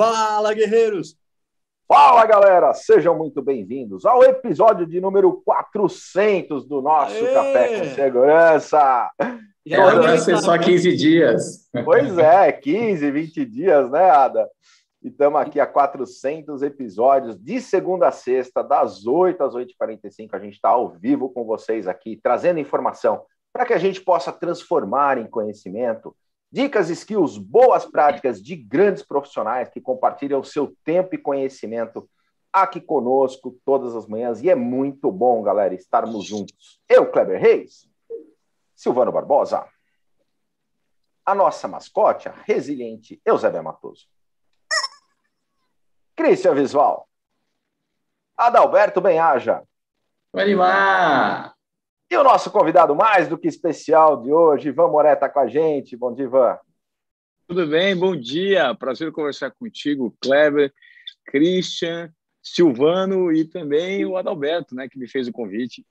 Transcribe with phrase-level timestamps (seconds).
[0.00, 1.14] Fala, guerreiros!
[1.86, 2.72] Fala, galera!
[2.72, 7.34] Sejam muito bem-vindos ao episódio de número 400 do nosso Aê!
[7.34, 9.10] Café com Segurança.
[9.66, 11.68] Já vai ser só 15 dias.
[11.84, 14.48] Pois é, 15, 20 dias, né, Ada?
[15.02, 20.30] E estamos aqui a 400 episódios, de segunda a sexta, das 8 às 8h45.
[20.32, 23.20] A gente está ao vivo com vocês aqui, trazendo informação
[23.52, 26.16] para que a gente possa transformar em conhecimento
[26.52, 32.10] Dicas, skills, boas práticas de grandes profissionais que compartilham seu tempo e conhecimento
[32.52, 34.42] aqui conosco todas as manhãs.
[34.42, 36.80] E é muito bom, galera, estarmos juntos.
[36.88, 37.88] Eu, Kleber Reis,
[38.74, 39.64] Silvano Barbosa,
[41.24, 44.08] a nossa mascote, a resiliente Eusébia Matoso,
[46.16, 47.08] Cristian Visual,
[48.36, 49.62] Adalberto Benhaja.
[50.32, 51.54] Vai lá!
[52.10, 55.46] E o nosso convidado mais do que especial de hoje, Ivan Moré, está com a
[55.46, 55.96] gente.
[55.96, 56.58] Bom dia, Ivan.
[57.46, 57.96] Tudo bem?
[57.96, 58.74] Bom dia.
[58.74, 60.74] Prazer conversar contigo, Kleber,
[61.24, 62.12] Christian,
[62.42, 65.86] Silvano e também o Adalberto, né, que me fez o convite.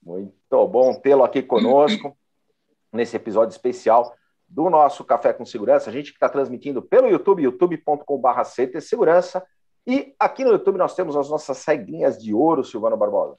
[0.00, 0.32] Muito
[0.68, 2.16] bom tê-lo aqui conosco
[2.92, 4.14] nesse episódio especial
[4.46, 5.90] do nosso Café com Segurança.
[5.90, 8.44] A gente que está transmitindo pelo YouTube, youtube.com.br
[8.80, 9.44] Segurança.
[9.84, 13.36] E aqui no YouTube nós temos as nossas regrinhas de ouro, Silvano Barbosa.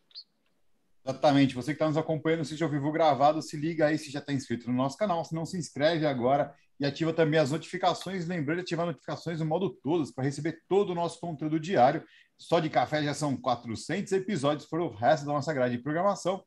[1.10, 1.56] Exatamente.
[1.56, 4.32] Você que está nos acompanhando, seja ao vivo gravado, se liga aí se já está
[4.32, 5.26] inscrito no nosso canal.
[5.26, 8.28] Se não, se inscreve agora e ativa também as notificações.
[8.28, 12.04] Lembrando de ativar notificações no modo todas para receber todo o nosso conteúdo diário.
[12.38, 16.44] Só de café já são 400 episódios para o resto da nossa grade de programação.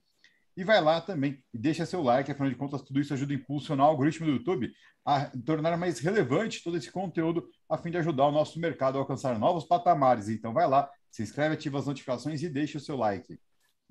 [0.57, 3.37] E vai lá também e deixa seu like, afinal de contas, tudo isso ajuda a
[3.37, 4.71] impulsionar o algoritmo do YouTube
[5.05, 9.01] a tornar mais relevante todo esse conteúdo, a fim de ajudar o nosso mercado a
[9.01, 10.29] alcançar novos patamares.
[10.29, 13.41] Então vai lá, se inscreve, ativa as notificações e deixa o seu like.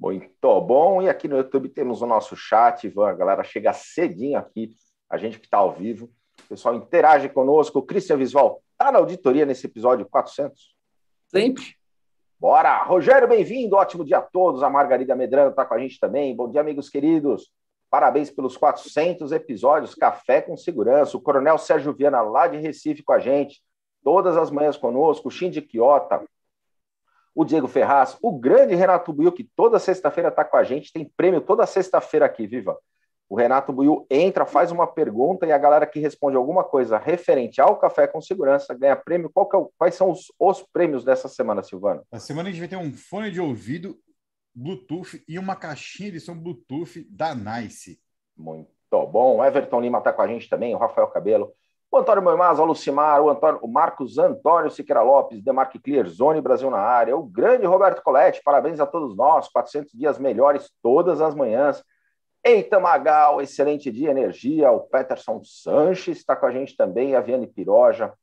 [0.02, 1.00] Muito bom.
[1.00, 3.08] E aqui no YouTube temos o nosso chat, Ivan.
[3.08, 4.76] A galera chega cedinho aqui,
[5.08, 6.10] a gente que está ao vivo.
[6.44, 7.78] O pessoal interage conosco.
[7.78, 10.76] O Christian Visual está na auditoria nesse episódio 400?
[11.28, 11.76] Sempre.
[12.40, 12.84] Bora!
[12.84, 13.76] Rogério, bem-vindo.
[13.76, 14.64] Ótimo dia a todos.
[14.64, 16.36] A Margarida Medrano está com a gente também.
[16.36, 17.52] Bom dia, amigos queridos.
[17.88, 19.94] Parabéns pelos 400 episódios.
[19.94, 21.16] Café com segurança.
[21.16, 23.62] O Coronel Sérgio Viana, lá de Recife, com a gente.
[24.04, 25.28] Todas as manhãs conosco.
[25.28, 26.26] O Shinji Quiota,
[27.34, 31.10] o Diego Ferraz, o grande Renato Buiu, que toda sexta-feira está com a gente, tem
[31.16, 32.78] prêmio toda sexta-feira aqui, viva.
[33.32, 37.62] O Renato Buiu entra, faz uma pergunta e a galera que responde alguma coisa referente
[37.62, 39.32] ao Café com Segurança ganha prêmio.
[39.34, 42.04] É o, quais são os, os, prêmios dessa semana, Silvano?
[42.12, 43.98] Na semana a gente vai ter um fone de ouvido
[44.54, 48.02] Bluetooth e uma caixinha de som Bluetooth da Nice.
[48.36, 49.38] Muito bom.
[49.38, 51.54] O Everton Lima está com a gente também, o Rafael Cabelo.
[51.92, 56.40] O Antônio Moimaz, o Lucimar, o, Antônio, o Marcos Antônio Siqueira Lopes, Demarque Clear, Zone
[56.40, 61.20] Brasil na área, o grande Roberto Coletti, parabéns a todos nós, 400 dias melhores todas
[61.20, 61.84] as manhãs.
[62.42, 64.72] Eita Magal, excelente dia, energia.
[64.72, 68.14] O Peterson Sanches está com a gente também, a Viane Piroja.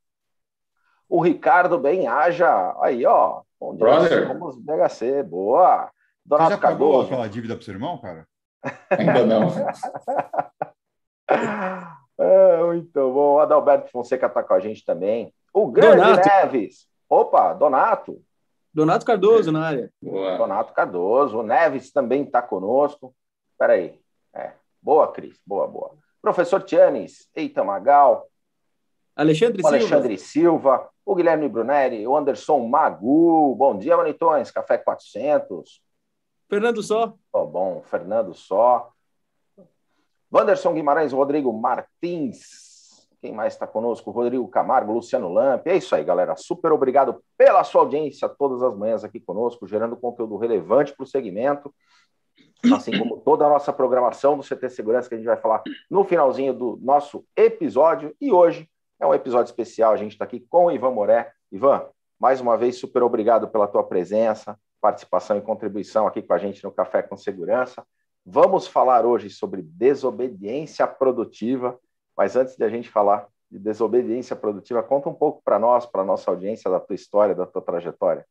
[1.07, 3.43] O Ricardo Bem Haja, aí, ó.
[3.59, 4.27] Bom dia, Brother.
[4.29, 5.91] Vamos BHC, boa.
[6.25, 6.91] Donato Você já Cardoso.
[6.91, 8.27] pagou aquela dívida para o seu irmão, cara?
[8.89, 9.47] Ainda não.
[12.19, 13.35] É, muito bom.
[13.35, 15.33] O Adalberto Fonseca está com a gente também.
[15.53, 16.27] O grande Donato.
[16.27, 16.87] Neves.
[17.09, 18.21] Opa, Donato.
[18.73, 19.91] Donato Cardoso na área.
[20.01, 20.37] Boa.
[20.37, 21.39] Donato Cardoso.
[21.39, 23.15] O Neves também está conosco.
[23.51, 23.99] Espera aí.
[24.33, 24.51] É.
[24.81, 25.39] Boa, Cris.
[25.45, 25.91] Boa, boa.
[26.21, 27.27] Professor Tianes.
[27.33, 28.27] Eita, Magal.
[29.15, 30.77] Alexandre o Alexandre Silva.
[30.77, 30.89] Silva.
[31.05, 32.05] O Guilherme Brunelli.
[32.05, 33.55] O Anderson Magu.
[33.55, 34.51] Bom dia, Manitões.
[34.51, 35.81] Café 400.
[36.49, 37.15] Fernando Só.
[37.31, 37.81] Oh, bom.
[37.81, 38.91] Fernando Só.
[40.31, 43.07] Wanderson Guimarães, Rodrigo Martins.
[43.21, 44.11] Quem mais está conosco?
[44.11, 45.67] Rodrigo Camargo, Luciano Lamp.
[45.67, 46.35] É isso aí, galera.
[46.37, 51.07] Super obrigado pela sua audiência todas as manhãs aqui conosco, gerando conteúdo relevante para o
[51.07, 51.73] segmento,
[52.73, 56.05] assim como toda a nossa programação do CT Segurança, que a gente vai falar no
[56.05, 58.15] finalzinho do nosso episódio.
[58.21, 59.91] E hoje é um episódio especial.
[59.91, 61.31] A gente está aqui com o Ivan Moré.
[61.51, 61.87] Ivan,
[62.17, 66.63] mais uma vez, super obrigado pela tua presença, participação e contribuição aqui com a gente
[66.63, 67.83] no Café com Segurança.
[68.25, 71.79] Vamos falar hoje sobre desobediência produtiva,
[72.15, 76.03] mas antes de a gente falar de desobediência produtiva, conta um pouco para nós, para
[76.03, 78.25] nossa audiência, da tua história, da tua trajetória.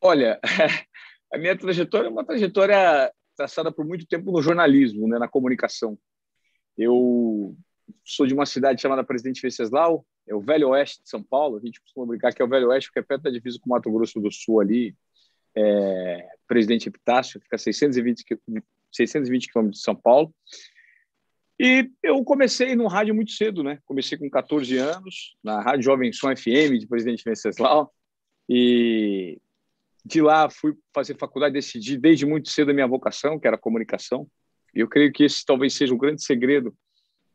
[0.00, 0.40] Olha,
[1.32, 5.96] a minha trajetória é uma trajetória traçada por muito tempo no jornalismo, né, na comunicação.
[6.76, 7.56] Eu
[8.04, 11.56] sou de uma cidade chamada Presidente Venceslau, é o Velho Oeste de São Paulo.
[11.56, 13.70] A gente costuma brincar que é o Velho Oeste, porque é perto da divisa com
[13.70, 14.96] o Mato Grosso do Sul ali,
[15.56, 18.24] é, Presidente Epitácio, fica a 620,
[18.92, 20.34] 620 quilômetros de São Paulo.
[21.58, 23.78] E eu comecei no rádio muito cedo, né?
[23.84, 27.92] Comecei com 14 anos, na Rádio Jovem Som FM de Presidente Venceslau.
[28.48, 29.40] E
[30.04, 34.26] de lá fui fazer faculdade, decidi desde muito cedo a minha vocação, que era comunicação.
[34.74, 36.74] E eu creio que esse talvez seja o grande segredo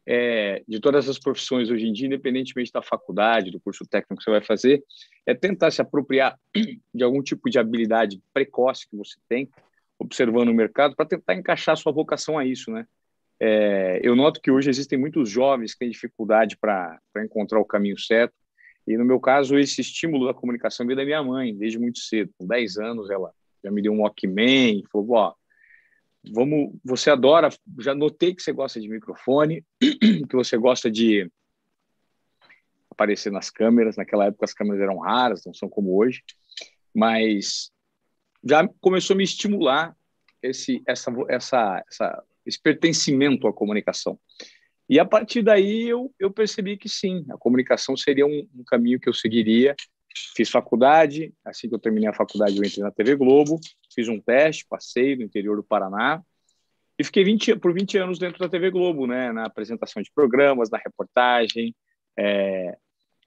[0.09, 4.23] é, de todas as profissões hoje em dia, independentemente da faculdade, do curso técnico que
[4.23, 4.81] você vai fazer,
[5.25, 6.39] é tentar se apropriar
[6.95, 9.49] de algum tipo de habilidade precoce que você tem,
[9.99, 12.87] observando o mercado, para tentar encaixar sua vocação a isso, né?
[13.39, 17.99] É, eu noto que hoje existem muitos jovens que têm dificuldade para encontrar o caminho
[17.99, 18.33] certo,
[18.87, 22.31] e no meu caso, esse estímulo da comunicação veio da minha mãe, desde muito cedo.
[22.37, 25.33] Com 10 anos, ela já me deu um Walkman, falou: ó,
[26.33, 31.29] vamos, você adora, já notei que você gosta de microfone, que você gosta de
[32.89, 33.95] aparecer nas câmeras.
[33.95, 36.23] Naquela época as câmeras eram raras, não são como hoje,
[36.93, 37.71] mas
[38.43, 39.95] já começou a me estimular
[40.41, 44.19] esse, essa, essa, essa, esse pertencimento à comunicação.
[44.89, 48.99] E a partir daí eu, eu percebi que sim, a comunicação seria um, um caminho
[48.99, 49.75] que eu seguiria.
[50.35, 53.59] Fiz faculdade, assim que eu terminei a faculdade eu entrei na TV Globo,
[53.97, 56.21] fiz um teste, passei no interior do Paraná
[56.99, 60.69] e fiquei 20, por 20 anos dentro da TV Globo, né, na apresentação de programas,
[60.69, 61.75] na reportagem,
[62.17, 62.77] é,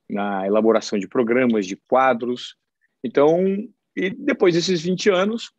[0.09, 2.57] na elaboração de programas, de quadros.
[3.03, 3.45] Então,
[3.97, 5.51] e depois desses 20 anos,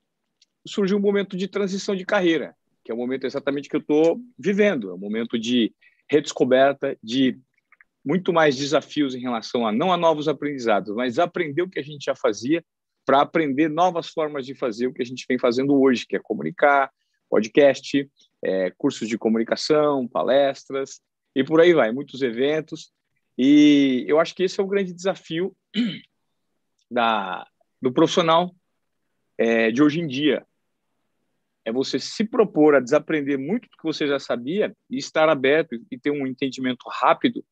[0.66, 4.22] surgiu um momento de transição de carreira, que é o momento exatamente que eu estou
[4.38, 5.74] vivendo, é o momento de
[6.10, 7.38] redescoberta, de
[8.04, 11.84] muito mais desafios em relação a não a novos aprendizados, mas aprender o que a
[11.84, 12.64] gente já fazia
[13.06, 16.20] para aprender novas formas de fazer o que a gente vem fazendo hoje, que é
[16.20, 16.92] comunicar,
[17.30, 18.10] podcast,
[18.44, 21.02] é, cursos de comunicação, palestras
[21.36, 22.92] e por aí vai, muitos eventos.
[23.38, 25.56] E eu acho que esse é o grande desafio
[26.92, 27.48] da,
[27.82, 28.54] do profissional
[29.38, 30.46] é, de hoje em dia.
[31.64, 35.80] É você se propor a desaprender muito do que você já sabia e estar aberto
[35.90, 37.46] e ter um entendimento rápido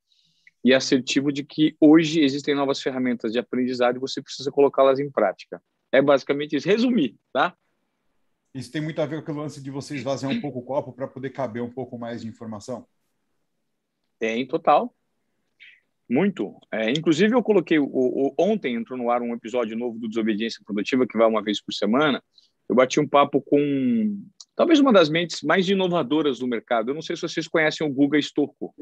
[0.63, 5.09] e assertivo de que hoje existem novas ferramentas de aprendizado e você precisa colocá-las em
[5.09, 5.61] prática.
[5.91, 6.67] É basicamente isso.
[6.67, 7.55] Resumir, tá?
[8.53, 10.91] Isso tem muito a ver com o lance de você esvaziar um pouco o copo
[10.91, 12.85] para poder caber um pouco mais de informação?
[14.17, 14.93] Tem, total.
[16.09, 16.59] Muito.
[16.71, 17.77] É, inclusive, eu coloquei.
[17.77, 21.43] O, o, ontem entrou no ar um episódio novo do Desobediência Produtiva, que vai uma
[21.43, 22.21] vez por semana.
[22.67, 24.19] Eu bati um papo com
[24.55, 26.89] talvez uma das mentes mais inovadoras do mercado.
[26.89, 28.73] Eu não sei se vocês conhecem o Guga Stocco.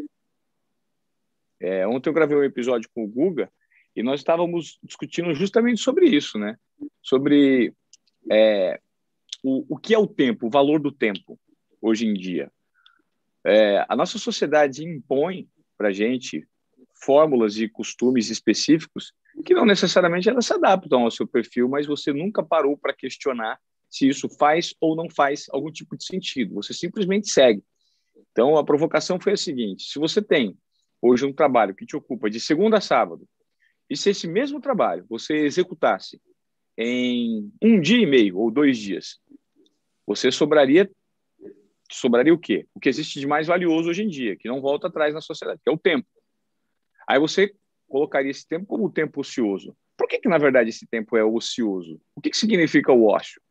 [1.59, 3.51] É, ontem eu gravei um episódio com o Guga
[3.95, 6.57] e nós estávamos discutindo justamente sobre isso, né?
[7.01, 7.73] Sobre
[8.31, 8.79] é,
[9.43, 11.39] o, o que é o tempo, o valor do tempo
[11.81, 12.51] hoje em dia.
[13.45, 15.47] É, a nossa sociedade impõe
[15.77, 16.47] para a gente
[17.03, 19.13] fórmulas e costumes específicos
[19.45, 23.59] que não necessariamente elas se adaptam ao seu perfil, mas você nunca parou para questionar
[23.89, 26.55] se isso faz ou não faz algum tipo de sentido.
[26.55, 27.63] Você simplesmente segue.
[28.31, 30.57] Então, a provocação foi a seguinte: se você tem
[31.01, 33.27] hoje um trabalho que te ocupa de segunda a sábado,
[33.89, 36.21] e se esse mesmo trabalho você executasse
[36.77, 39.19] em um dia e meio ou dois dias,
[40.05, 40.89] você sobraria
[41.89, 42.67] sobraria o quê?
[42.73, 45.61] O que existe de mais valioso hoje em dia, que não volta atrás na sociedade,
[45.63, 46.07] que é o tempo.
[47.07, 47.53] Aí você
[47.87, 49.75] colocaria esse tempo como tempo ocioso.
[49.97, 51.99] Por que, que na verdade, esse tempo é ocioso?
[52.13, 53.41] O que, que significa o ócio?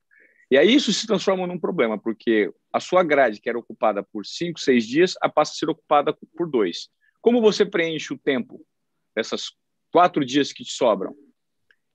[0.50, 4.24] E aí isso se transforma num problema, porque a sua grade, que era ocupada por
[4.24, 6.88] cinco, seis dias, passa a ser ocupada por dois.
[7.26, 8.64] Como você preenche o tempo
[9.12, 9.50] dessas
[9.90, 11.12] quatro dias que te sobram?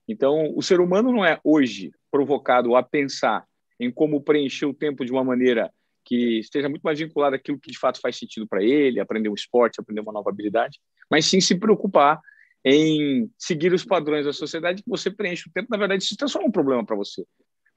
[0.06, 3.46] Então, o ser humano não é hoje provocado a pensar
[3.80, 5.72] em como preencher o tempo de uma maneira
[6.04, 9.34] que esteja muito mais vinculada àquilo que de fato faz sentido para ele, aprender um
[9.34, 10.78] esporte, aprender uma nova habilidade,
[11.10, 12.20] mas sim se preocupar
[12.62, 16.48] em seguir os padrões da sociedade que você preenche o tempo, na verdade, isso transforma
[16.48, 17.24] um problema para você.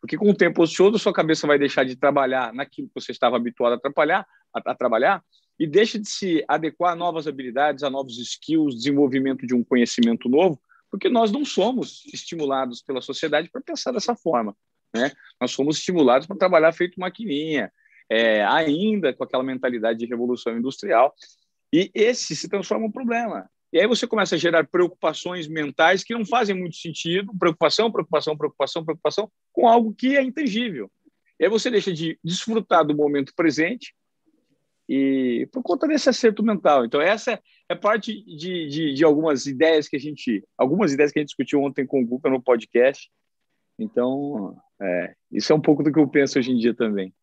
[0.01, 3.37] Porque com o tempo ocioso, sua cabeça vai deixar de trabalhar naquilo que você estava
[3.37, 5.23] habituado a, atrapalhar, a, a trabalhar
[5.59, 10.27] e deixa de se adequar a novas habilidades, a novos skills, desenvolvimento de um conhecimento
[10.27, 10.59] novo,
[10.91, 14.55] porque nós não somos estimulados pela sociedade para pensar dessa forma.
[14.93, 15.11] Né?
[15.39, 17.71] Nós somos estimulados para trabalhar feito maquininha,
[18.09, 21.13] é, ainda com aquela mentalidade de revolução industrial.
[21.73, 23.49] E esse se transforma um problema.
[23.73, 28.37] E aí você começa a gerar preocupações mentais que não fazem muito sentido, preocupação, preocupação,
[28.37, 30.89] preocupação, preocupação, com algo que é intangível.
[31.37, 33.93] E aí você deixa de desfrutar do momento presente
[34.87, 36.85] e por conta desse acerto mental.
[36.85, 37.39] Então essa
[37.69, 41.29] é parte de, de, de algumas ideias que a gente, algumas ideias que a gente
[41.29, 43.09] discutiu ontem com o Guga no podcast.
[43.79, 47.13] Então é, isso é um pouco do que eu penso hoje em dia também.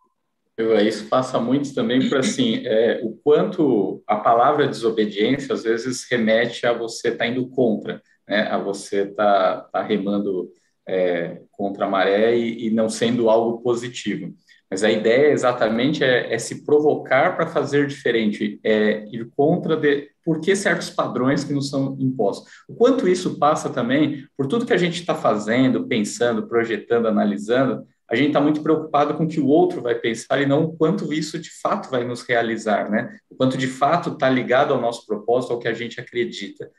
[0.86, 6.66] Isso passa muito também para assim, é, o quanto a palavra desobediência às vezes remete
[6.66, 8.42] a você estar tá indo contra, né?
[8.42, 10.50] a você estar tá, tá remando
[10.86, 14.34] é, contra a maré e, e, não sendo algo positivo.
[14.72, 20.08] Mas a ideia exatamente é, é se provocar para fazer diferente, é ir contra de,
[20.24, 22.50] por que certos padrões que nos são impostos.
[22.66, 27.86] O quanto isso passa também por tudo que a gente está fazendo, pensando, projetando, analisando,
[28.10, 30.72] a gente está muito preocupado com o que o outro vai pensar e não o
[30.74, 33.18] quanto isso de fato vai nos realizar, né?
[33.28, 36.70] O quanto de fato está ligado ao nosso propósito, ao que a gente acredita.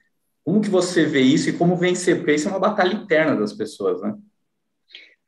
[0.43, 2.17] Como que você vê isso e como vencer?
[2.17, 4.15] Porque isso é uma batalha interna das pessoas, né?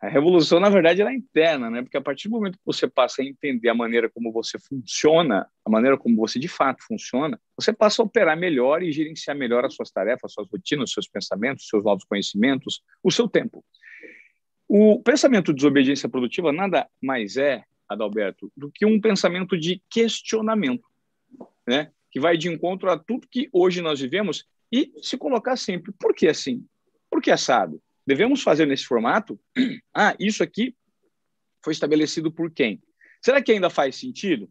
[0.05, 1.81] A revolução, na verdade, ela é interna, né?
[1.81, 5.49] Porque a partir do momento que você passa a entender a maneira como você funciona,
[5.65, 9.65] a maneira como você de fato funciona, você passa a operar melhor e gerenciar melhor
[9.65, 13.65] as suas tarefas, suas rotinas, seus pensamentos, seus novos conhecimentos, o seu tempo.
[14.67, 20.87] O pensamento de desobediência produtiva nada mais é, Adalberto, do que um pensamento de questionamento,
[21.67, 21.91] né?
[22.11, 26.13] Que vai de encontro a tudo que hoje nós vivemos e se colocar sempre, por
[26.13, 26.63] que assim?
[27.09, 27.81] Por que assado?
[28.05, 29.39] Devemos fazer nesse formato?
[29.97, 30.75] Ah, isso aqui
[31.63, 32.81] foi estabelecido por quem?
[33.23, 34.49] Será que ainda faz sentido?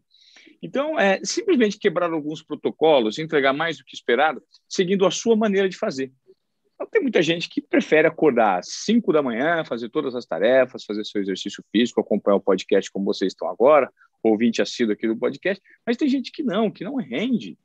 [0.61, 5.69] Então, é simplesmente quebrar alguns protocolos, entregar mais do que esperado, seguindo a sua maneira
[5.69, 6.11] de fazer.
[6.73, 10.83] Então, tem muita gente que prefere acordar às 5 da manhã, fazer todas as tarefas,
[10.83, 13.89] fazer seu exercício físico, acompanhar o podcast como vocês estão agora,
[14.21, 17.57] ouvinte assíduo aqui do podcast, mas tem gente que não, que não rende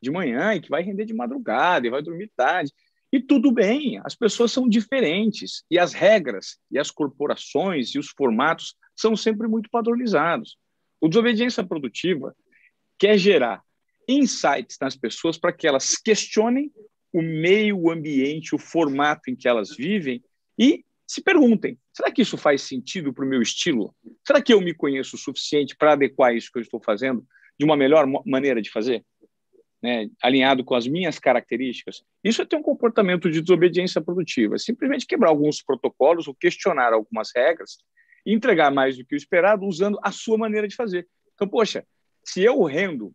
[0.00, 2.72] de manhã e que vai render de madrugada e vai dormir tarde.
[3.14, 8.08] E tudo bem, as pessoas são diferentes e as regras e as corporações e os
[8.08, 10.56] formatos são sempre muito padronizados.
[11.00, 12.34] O desobediência produtiva
[12.98, 13.62] quer gerar
[14.08, 16.72] insights nas pessoas para que elas questionem
[17.12, 20.20] o meio, o ambiente, o formato em que elas vivem
[20.58, 23.94] e se perguntem: será que isso faz sentido para o meu estilo?
[24.26, 27.24] Será que eu me conheço o suficiente para adequar isso que eu estou fazendo
[27.56, 29.04] de uma melhor maneira de fazer?
[29.84, 34.56] Né, alinhado com as minhas características, isso é ter um comportamento de desobediência produtiva.
[34.56, 37.76] Simplesmente quebrar alguns protocolos ou questionar algumas regras
[38.24, 41.06] e entregar mais do que o esperado usando a sua maneira de fazer.
[41.34, 41.84] Então, poxa,
[42.24, 43.12] se eu rendo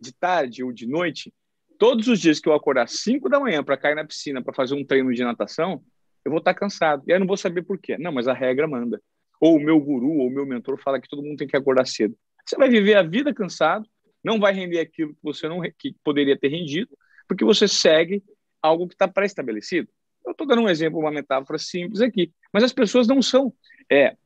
[0.00, 1.32] de tarde ou de noite,
[1.78, 4.52] todos os dias que eu acordar às 5 da manhã para cair na piscina para
[4.52, 5.84] fazer um treino de natação,
[6.24, 7.04] eu vou estar cansado.
[7.06, 7.96] E aí eu não vou saber por quê.
[7.96, 9.00] Não, mas a regra manda.
[9.40, 11.86] Ou o meu guru ou o meu mentor fala que todo mundo tem que acordar
[11.86, 12.18] cedo.
[12.44, 13.88] Você vai viver a vida cansado,
[14.22, 16.96] não vai render aquilo que você não que poderia ter rendido,
[17.26, 18.22] porque você segue
[18.62, 19.88] algo que está pré-estabelecido.
[20.24, 23.52] Eu estou dando um exemplo, uma metáfora simples aqui, mas as pessoas não são
[23.90, 24.16] é,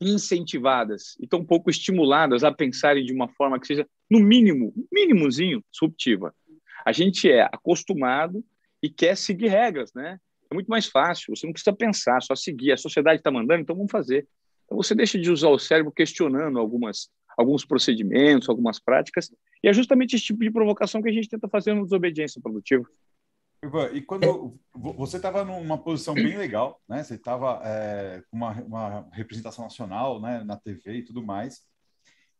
[0.00, 5.62] incentivadas e tão pouco estimuladas a pensarem de uma forma que seja, no mínimo, mínimozinho,
[5.70, 6.34] disruptiva.
[6.84, 8.44] A gente é acostumado
[8.82, 10.18] e quer seguir regras, né?
[10.50, 12.72] É muito mais fácil, você não precisa pensar, só seguir.
[12.72, 14.26] A sociedade está mandando, então vamos fazer.
[14.64, 19.72] Então você deixa de usar o cérebro questionando algumas alguns procedimentos, algumas práticas, e é
[19.72, 22.84] justamente esse tipo de provocação que a gente tenta fazer no desobediência produtiva.
[23.62, 27.02] Ivan, e quando você estava numa posição bem legal, né?
[27.02, 30.42] Você estava é, com uma, uma, representação nacional, né?
[30.44, 31.62] Na TV e tudo mais.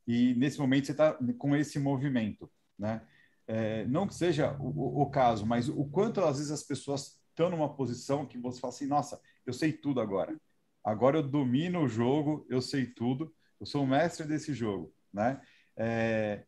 [0.07, 3.03] E nesse momento você está com esse movimento, né?
[3.47, 7.49] É, não que seja o, o, caso, mas o quanto às vezes as pessoas estão
[7.51, 10.37] numa posição que você fala assim, nossa, eu sei tudo agora.
[10.85, 15.41] Agora eu domino o jogo, eu sei tudo eu sou o mestre desse jogo, né?
[15.77, 16.45] É,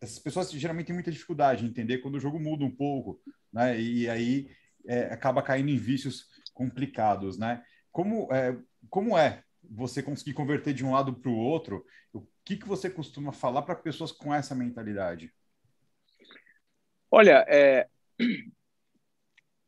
[0.00, 3.20] essas pessoas geralmente têm muita dificuldade em entender quando o jogo muda um pouco,
[3.52, 3.80] né?
[3.80, 4.50] E aí
[4.86, 7.64] é, acaba caindo em vícios complicados, né?
[7.90, 8.56] Como é,
[8.90, 11.84] como é você conseguir converter de um lado para o outro?
[12.12, 15.32] O que, que você costuma falar para pessoas com essa mentalidade?
[17.10, 17.88] Olha, é,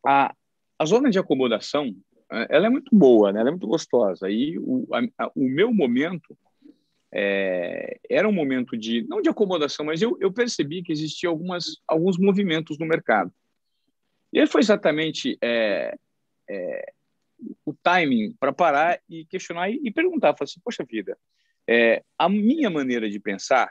[0.05, 0.35] a,
[0.79, 1.95] a zona de acomodação
[2.31, 3.41] é, ela é muito boa, né?
[3.41, 4.29] ela é muito gostosa.
[4.29, 4.87] E o,
[5.19, 6.37] a, o meu momento
[7.13, 11.81] é, era um momento de, não de acomodação, mas eu, eu percebi que existia algumas,
[11.87, 13.33] alguns movimentos no mercado.
[14.33, 15.97] E foi exatamente é,
[16.49, 16.93] é,
[17.65, 21.17] o timing para parar e questionar e, e perguntar, falar assim, poxa vida,
[21.67, 23.71] é, a minha maneira de pensar,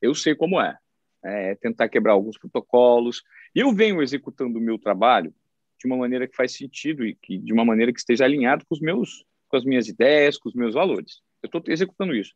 [0.00, 0.76] eu sei como é,
[1.24, 3.22] é tentar quebrar alguns protocolos,
[3.54, 5.34] e eu venho executando o meu trabalho
[5.78, 8.74] de uma maneira que faz sentido e que de uma maneira que esteja alinhado com
[8.74, 11.20] os meus com as minhas ideias, com os meus valores.
[11.42, 12.34] Eu estou executando isso.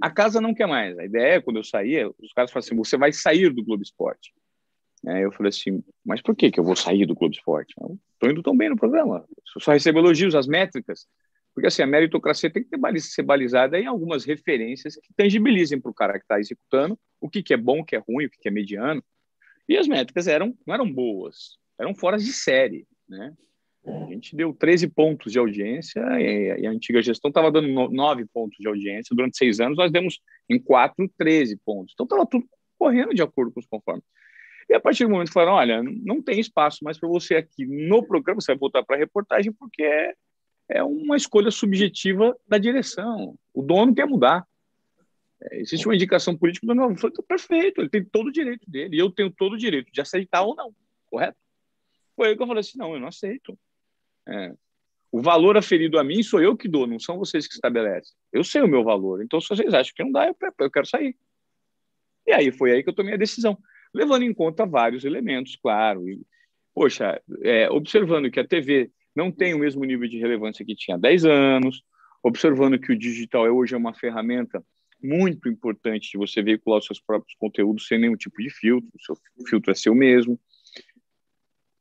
[0.00, 0.98] A casa não quer mais.
[0.98, 3.82] A ideia é, quando eu sair, os caras falam assim: você vai sair do Globo
[3.82, 4.32] Esporte.
[5.06, 7.74] Aí eu falei assim: mas por que, que eu vou sair do Globo Esporte?
[8.12, 9.24] Estou indo tão bem no programa.
[9.54, 11.06] Eu só recebo elogios, as métricas.
[11.54, 15.94] Porque assim, a meritocracia tem que ser balizada em algumas referências que tangibilizem para o
[15.94, 18.38] cara que está executando o que, que é bom, o que é ruim, o que,
[18.38, 19.02] que é mediano.
[19.68, 22.86] E as métricas eram, não eram boas, eram fora de série.
[23.08, 23.34] Né?
[23.86, 28.58] A gente deu 13 pontos de audiência e a antiga gestão estava dando 9 pontos
[28.58, 29.14] de audiência.
[29.14, 31.94] Durante seis anos, nós demos em 4, 13 pontos.
[31.94, 32.46] Então, estava tudo
[32.78, 34.04] correndo de acordo com os conformes.
[34.68, 37.64] E a partir do momento que falaram, olha, não tem espaço mais para você aqui
[37.64, 40.14] no programa, você vai voltar para a reportagem, porque é,
[40.68, 43.34] é uma escolha subjetiva da direção.
[43.54, 44.46] O dono quer mudar.
[45.40, 48.96] É, existe uma indicação política do dono falei, perfeito, ele tem todo o direito dele,
[48.96, 50.74] e eu tenho todo o direito de aceitar ou não,
[51.06, 51.38] correto?
[52.14, 53.58] Foi aí que eu falei assim, não, eu não aceito.
[54.28, 54.54] É.
[55.10, 58.14] O valor aferido a mim sou eu que dou, não são vocês que estabelecem.
[58.32, 59.22] Eu sei o meu valor.
[59.22, 61.16] Então, se vocês acham que não dá, eu, eu quero sair.
[62.26, 63.56] E aí foi aí que eu tomei a decisão,
[63.94, 66.06] levando em conta vários elementos, claro.
[66.08, 66.20] E,
[66.74, 70.96] poxa, é, observando que a TV não tem o mesmo nível de relevância que tinha
[70.96, 71.82] há 10 anos,
[72.22, 74.62] observando que o digital é hoje é uma ferramenta
[75.02, 79.02] muito importante de você veicular os seus próprios conteúdos sem nenhum tipo de filtro, o
[79.02, 79.16] seu
[79.48, 80.38] filtro é seu mesmo.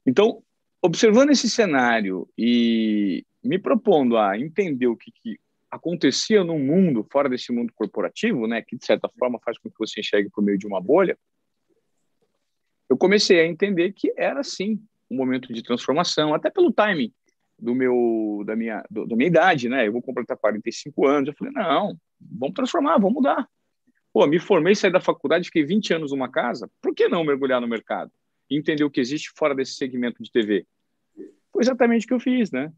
[0.05, 0.41] Então,
[0.81, 7.29] observando esse cenário e me propondo a entender o que, que acontecia no mundo, fora
[7.29, 10.57] desse mundo corporativo, né, que de certa forma faz com que você enxergue por meio
[10.57, 11.17] de uma bolha,
[12.89, 17.11] eu comecei a entender que era sim um momento de transformação, até pelo timing
[17.59, 19.87] do meu da minha do, da minha idade, né?
[19.87, 21.27] Eu vou completar 45 anos.
[21.27, 23.47] Eu falei: "Não, vamos transformar, vamos mudar".
[24.13, 26.69] Pô, me formei, saí da faculdade, fiquei 20 anos numa casa.
[26.81, 28.11] Por que não mergulhar no mercado
[28.49, 30.65] e entender o que existe fora desse segmento de TV?
[31.51, 32.71] Foi exatamente o que eu fiz, né?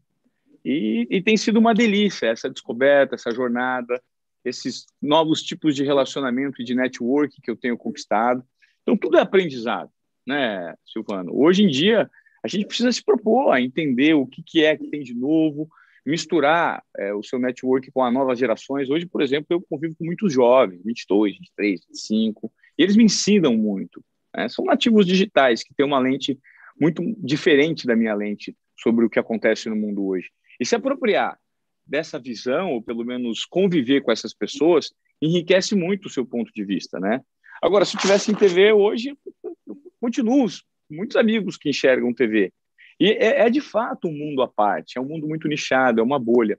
[0.64, 4.02] E, e tem sido uma delícia essa descoberta, essa jornada,
[4.44, 8.42] esses novos tipos de relacionamento e de network que eu tenho conquistado.
[8.82, 9.90] Então, tudo é aprendizado,
[10.26, 11.32] né, Silvano?
[11.34, 12.10] Hoje em dia,
[12.42, 15.68] a gente precisa se propor a entender o que, que é que tem de novo,
[16.04, 18.88] misturar é, o seu network com as novas gerações.
[18.88, 23.54] Hoje, por exemplo, eu convivo com muitos jovens, 22, 23, 25, e eles me ensinam
[23.54, 24.02] muito.
[24.36, 24.48] Né?
[24.48, 26.38] São nativos digitais que têm uma lente
[26.80, 30.30] muito diferente da minha lente sobre o que acontece no mundo hoje.
[30.58, 31.38] E se apropriar
[31.86, 36.64] dessa visão, ou pelo menos conviver com essas pessoas, enriquece muito o seu ponto de
[36.64, 37.20] vista, né?
[37.60, 39.14] Agora, se eu tivesse em TV hoje,
[40.00, 40.46] continuo
[40.90, 42.52] muitos amigos que enxergam TV.
[42.98, 46.02] E é, é, de fato um mundo à parte, é um mundo muito nichado, é
[46.02, 46.58] uma bolha.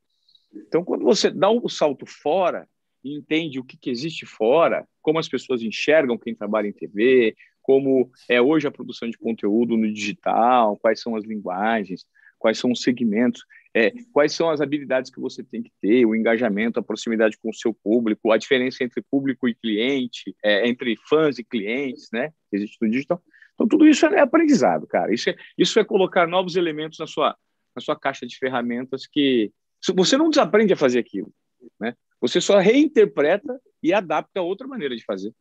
[0.53, 2.67] Então, quando você dá o um salto fora
[3.03, 7.35] e entende o que, que existe fora, como as pessoas enxergam quem trabalha em TV,
[7.61, 12.05] como é hoje a produção de conteúdo no digital, quais são as linguagens,
[12.39, 16.15] quais são os segmentos, é, quais são as habilidades que você tem que ter, o
[16.15, 20.97] engajamento, a proximidade com o seu público, a diferença entre público e cliente, é, entre
[21.07, 23.21] fãs e clientes, né, existe no digital.
[23.53, 25.13] Então, tudo isso é aprendizado, cara.
[25.13, 27.37] Isso é, isso é colocar novos elementos na sua,
[27.75, 29.51] na sua caixa de ferramentas que
[29.95, 31.31] você não desaprende a fazer aquilo,
[31.79, 31.95] né?
[32.19, 35.33] Você só reinterpreta e adapta a outra maneira de fazer.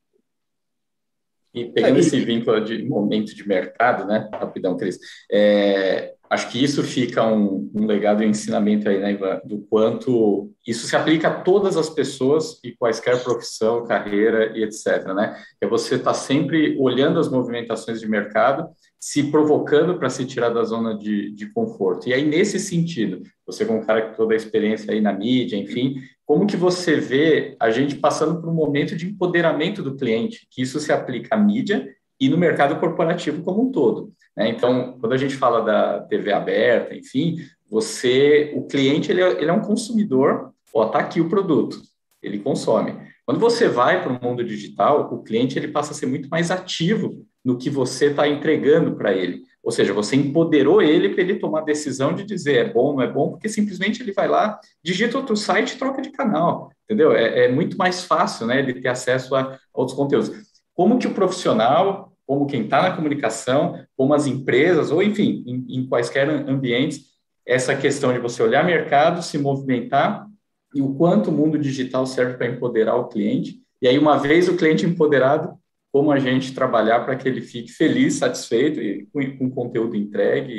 [1.52, 4.28] E pegando esse vínculo de momento de mercado, né?
[4.32, 4.98] Rapidão, Cris.
[5.30, 9.58] É, acho que isso fica um, um legado e um ensinamento aí, né, Ivan, do
[9.68, 15.36] quanto isso se aplica a todas as pessoas e quaisquer profissão, carreira e etc, né?
[15.60, 18.68] É você estar tá sempre olhando as movimentações de mercado,
[19.00, 22.08] se provocando para se tirar da zona de, de conforto.
[22.08, 25.56] E aí, nesse sentido, você com um cara que toda a experiência aí na mídia,
[25.56, 25.96] enfim,
[26.30, 30.62] como que você vê a gente passando por um momento de empoderamento do cliente, que
[30.62, 34.12] isso se aplica à mídia e no mercado corporativo como um todo.
[34.36, 34.48] Né?
[34.48, 37.38] Então, quando a gente fala da TV aberta, enfim,
[37.68, 41.82] você, o cliente, ele é, ele é um consumidor, ó, tá aqui o produto,
[42.22, 42.94] ele consome.
[43.26, 46.52] Quando você vai para o mundo digital, o cliente ele passa a ser muito mais
[46.52, 49.42] ativo no que você está entregando para ele.
[49.62, 53.02] Ou seja, você empoderou ele para ele tomar a decisão de dizer é bom, não
[53.02, 57.12] é bom, porque simplesmente ele vai lá, digita outro site e troca de canal, entendeu?
[57.12, 60.30] É, é muito mais fácil, né, de ter acesso a outros conteúdos.
[60.74, 65.80] Como que o profissional como quem está na comunicação, como as empresas, ou enfim, em,
[65.80, 67.06] em quaisquer ambientes,
[67.44, 70.28] essa questão de você olhar mercado, se movimentar
[70.72, 73.60] e o quanto o mundo digital serve para empoderar o cliente.
[73.82, 75.58] E aí, uma vez o cliente empoderado,
[75.92, 80.52] como a gente trabalhar para que ele fique feliz, satisfeito e com, com conteúdo entregue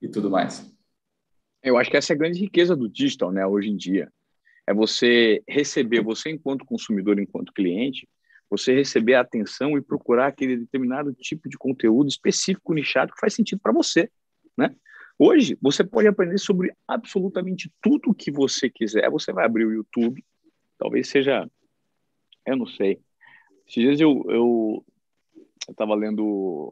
[0.00, 0.70] e, e, tudo mais.
[1.62, 4.10] Eu acho que essa é a grande riqueza do digital, né, hoje em dia.
[4.66, 8.08] É você receber, você enquanto consumidor, enquanto cliente,
[8.48, 13.34] você receber a atenção e procurar aquele determinado tipo de conteúdo específico, nichado, que faz
[13.34, 14.10] sentido para você,
[14.56, 14.74] né?
[15.18, 19.08] Hoje, você pode aprender sobre absolutamente tudo que você quiser.
[19.10, 20.24] Você vai abrir o YouTube,
[20.78, 21.48] talvez seja,
[22.44, 23.00] eu não sei.
[23.66, 24.84] Esses dias eu eu
[25.68, 26.70] estava lendo,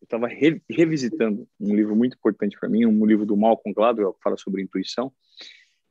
[0.00, 4.14] eu estava re, revisitando um livro muito importante para mim, um livro do Malcolm Gladwell
[4.14, 5.12] que fala sobre intuição.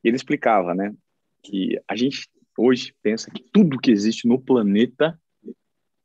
[0.04, 0.94] E ele explicava, né,
[1.42, 5.20] que a gente hoje pensa que tudo que existe no planeta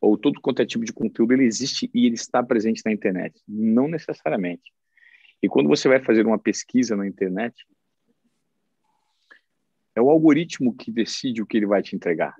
[0.01, 3.40] ou todo quanto é tipo de conteúdo ele existe e ele está presente na internet.
[3.47, 4.73] Não necessariamente.
[5.42, 7.66] E quando você vai fazer uma pesquisa na internet,
[9.94, 12.37] é o algoritmo que decide o que ele vai te entregar,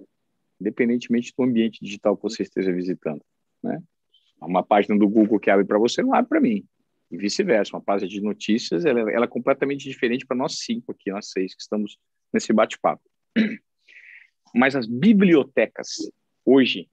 [0.61, 3.23] independentemente do ambiente digital que você esteja visitando.
[3.63, 3.83] Né?
[4.41, 6.65] Uma página do Google que abre para você não abre para mim.
[7.11, 7.75] E vice-versa.
[7.77, 11.55] Uma página de notícias ela, ela é completamente diferente para nós cinco aqui, nós seis
[11.55, 11.99] que estamos
[12.33, 13.03] nesse bate-papo.
[14.55, 16.11] Mas as bibliotecas
[16.45, 16.89] hoje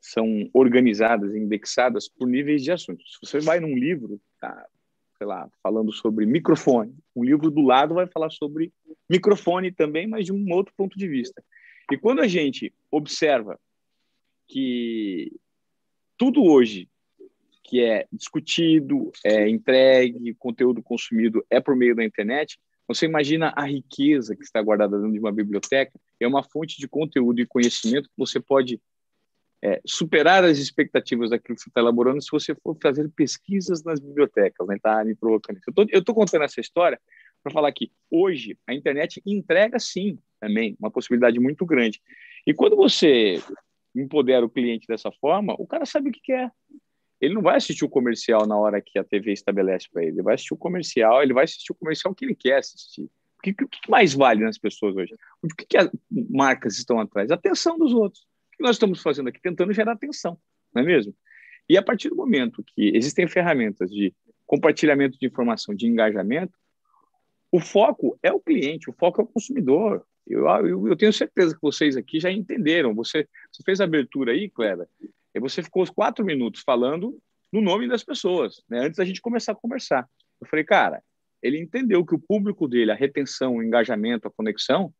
[0.00, 3.18] são organizadas, indexadas por níveis de assuntos.
[3.20, 4.66] Se você vai num livro, tá,
[5.16, 6.92] sei lá, falando sobre microfone.
[7.14, 8.72] Um livro do lado vai falar sobre
[9.08, 11.42] microfone também, mas de um outro ponto de vista.
[11.92, 13.60] E quando a gente observa
[14.48, 15.30] que
[16.16, 16.88] tudo hoje
[17.62, 23.64] que é discutido, é entregue, conteúdo consumido é por meio da internet, você imagina a
[23.64, 25.92] riqueza que está guardada dentro de uma biblioteca?
[26.18, 28.80] É uma fonte de conteúdo e conhecimento que você pode
[29.62, 34.00] é, superar as expectativas daquilo que você está elaborando se você for fazer pesquisas nas
[34.00, 34.76] bibliotecas, né?
[34.82, 35.60] Tá me provocando.
[35.90, 36.98] Eu estou contando essa história
[37.42, 42.00] para falar que hoje a internet entrega sim também uma possibilidade muito grande.
[42.46, 43.40] E quando você
[43.94, 46.50] empodera o cliente dessa forma, o cara sabe o que quer.
[47.20, 50.16] Ele não vai assistir o comercial na hora que a TV estabelece para ele.
[50.16, 53.04] Ele vai assistir o comercial, ele vai assistir o comercial que ele quer assistir.
[53.04, 55.14] O que, o que mais vale nas pessoas hoje?
[55.42, 57.30] O que, que as marcas estão atrás?
[57.30, 58.26] A atenção dos outros
[58.56, 59.40] que nós estamos fazendo aqui?
[59.40, 60.38] Tentando gerar atenção,
[60.74, 61.14] não é mesmo?
[61.68, 64.14] E a partir do momento que existem ferramentas de
[64.46, 66.52] compartilhamento de informação, de engajamento,
[67.52, 70.04] o foco é o cliente, o foco é o consumidor.
[70.26, 72.94] Eu, eu, eu tenho certeza que vocês aqui já entenderam.
[72.94, 74.88] Você, você fez a abertura aí, Clara,
[75.34, 77.18] e você ficou os quatro minutos falando
[77.52, 80.08] no nome das pessoas, né, antes da gente começar a conversar.
[80.40, 81.02] Eu falei, cara,
[81.42, 84.92] ele entendeu que o público dele, a retenção, o engajamento, a conexão,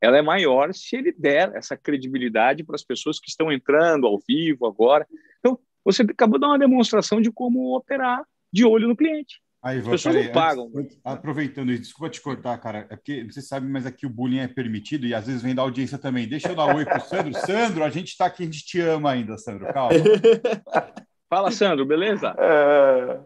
[0.00, 4.18] ela é maior se ele der essa credibilidade para as pessoas que estão entrando ao
[4.28, 5.06] vivo agora.
[5.38, 9.40] Então, você acabou de dar uma demonstração de como operar de olho no cliente.
[9.64, 10.70] Aí, Ivan, As pessoas não pagam.
[10.76, 12.86] Antes, aproveitando isso, desculpa te cortar, cara.
[12.90, 15.62] É porque você sabe, mas aqui o bullying é permitido e às vezes vem da
[15.62, 16.28] audiência também.
[16.28, 17.32] Deixa eu dar um oi pro Sandro.
[17.40, 19.72] Sandro, a gente está aqui, a gente te ama ainda, Sandro.
[19.72, 19.94] Calma.
[21.30, 22.36] Fala, Sandro, beleza?
[22.38, 23.18] É...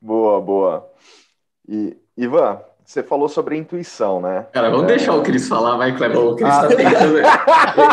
[0.00, 0.92] Boa, boa.
[1.68, 4.48] E, Ivan, você falou sobre intuição, né?
[4.52, 4.96] Cara, vamos é...
[4.96, 6.30] deixar o Cris falar, vai, Clebão.
[6.30, 6.62] O Cris ah.
[6.62, 7.18] tá tentando.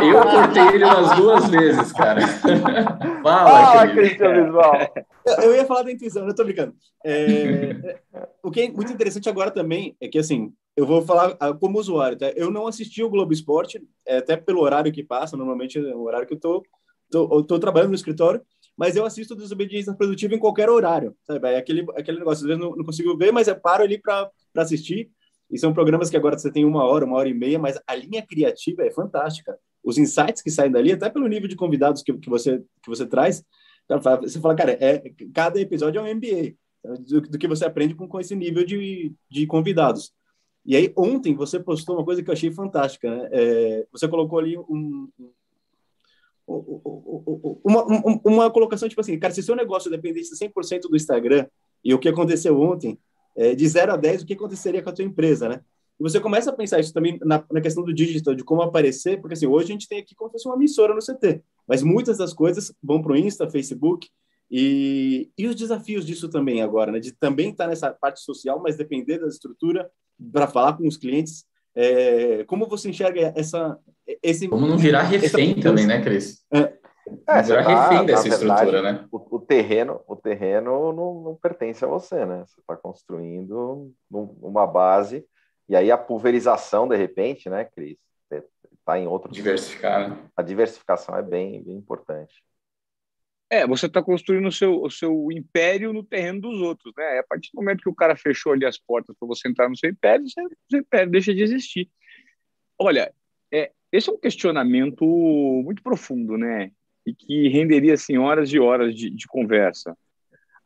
[0.03, 2.21] Eu cortei ele umas duas vezes, cara.
[3.21, 4.17] Fala, Fala Cris.
[5.43, 6.73] Eu ia falar da intuição, eu tô brincando.
[7.05, 7.99] É...
[8.41, 11.77] O que é muito interessante agora também é que, assim, eu vou falar ah, como
[11.77, 12.31] usuário, tá?
[12.35, 16.01] Eu não assisti o Globo Esporte, é, até pelo horário que passa, normalmente é o
[16.01, 16.63] horário que eu tô,
[17.11, 18.41] tô, tô trabalhando no escritório,
[18.75, 21.49] mas eu assisto Desobediência Produtiva em qualquer horário, sabe?
[21.49, 24.27] É aquele, aquele negócio, às vezes não, não consigo ver, mas eu paro ali para
[24.63, 25.09] assistir.
[25.49, 27.95] E são programas que agora você tem uma hora, uma hora e meia, mas a
[27.95, 29.57] linha criativa é fantástica.
[29.83, 33.05] Os insights que saem dali, até pelo nível de convidados que, que, você, que você
[33.05, 33.43] traz,
[34.21, 35.01] você fala, cara, é,
[35.33, 36.55] cada episódio é um MBA,
[36.99, 40.11] do, do que você aprende com, com esse nível de, de convidados.
[40.65, 43.09] E aí, ontem, você postou uma coisa que eu achei fantástica.
[43.09, 43.29] Né?
[43.31, 45.07] É, você colocou ali um,
[46.45, 51.45] uma, uma, uma, colocação tipo assim, cara, se seu negócio dependesse 100% do Instagram
[51.83, 52.97] e o que aconteceu ontem,
[53.37, 55.61] é, de 0 a 10, o que aconteceria com a tua empresa, né?
[55.99, 59.19] E você começa a pensar isso também na, na questão do digital, de como aparecer,
[59.19, 61.81] porque assim, hoje a gente tem aqui como se fosse uma emissora no CT, mas
[61.81, 64.09] muitas das coisas vão para o Insta, Facebook,
[64.49, 66.99] e, e os desafios disso também agora, né?
[66.99, 69.89] De também estar tá nessa parte social, mas depender da estrutura
[70.31, 71.45] para falar com os clientes.
[71.75, 73.77] É, como você enxerga essa,
[74.23, 75.61] esse, Como não virar refém essa...
[75.61, 76.43] também, né, Cris?
[76.51, 76.73] É.
[77.27, 79.07] É, virar tá, refém dessa verdade, estrutura, né?
[79.11, 82.43] O, o, terreno, o terreno não, não, pertence a você, né?
[82.45, 85.25] Você está construindo uma base
[85.69, 87.97] e aí a pulverização, de repente, né, Cris?
[88.31, 89.31] Está em outro.
[89.31, 90.09] Diversificar.
[90.09, 90.29] Né?
[90.35, 92.41] A diversificação é bem, bem importante.
[93.49, 97.19] É, você está construindo o seu, o seu império no terreno dos outros, né?
[97.19, 99.77] A partir do momento que o cara fechou ali as portas para você entrar no
[99.77, 101.89] seu império, o seu império deixa de existir.
[102.77, 103.13] Olha,
[103.51, 106.71] é, esse é um questionamento muito profundo, né?
[107.07, 109.97] E que renderia assim, horas e horas de, de conversa.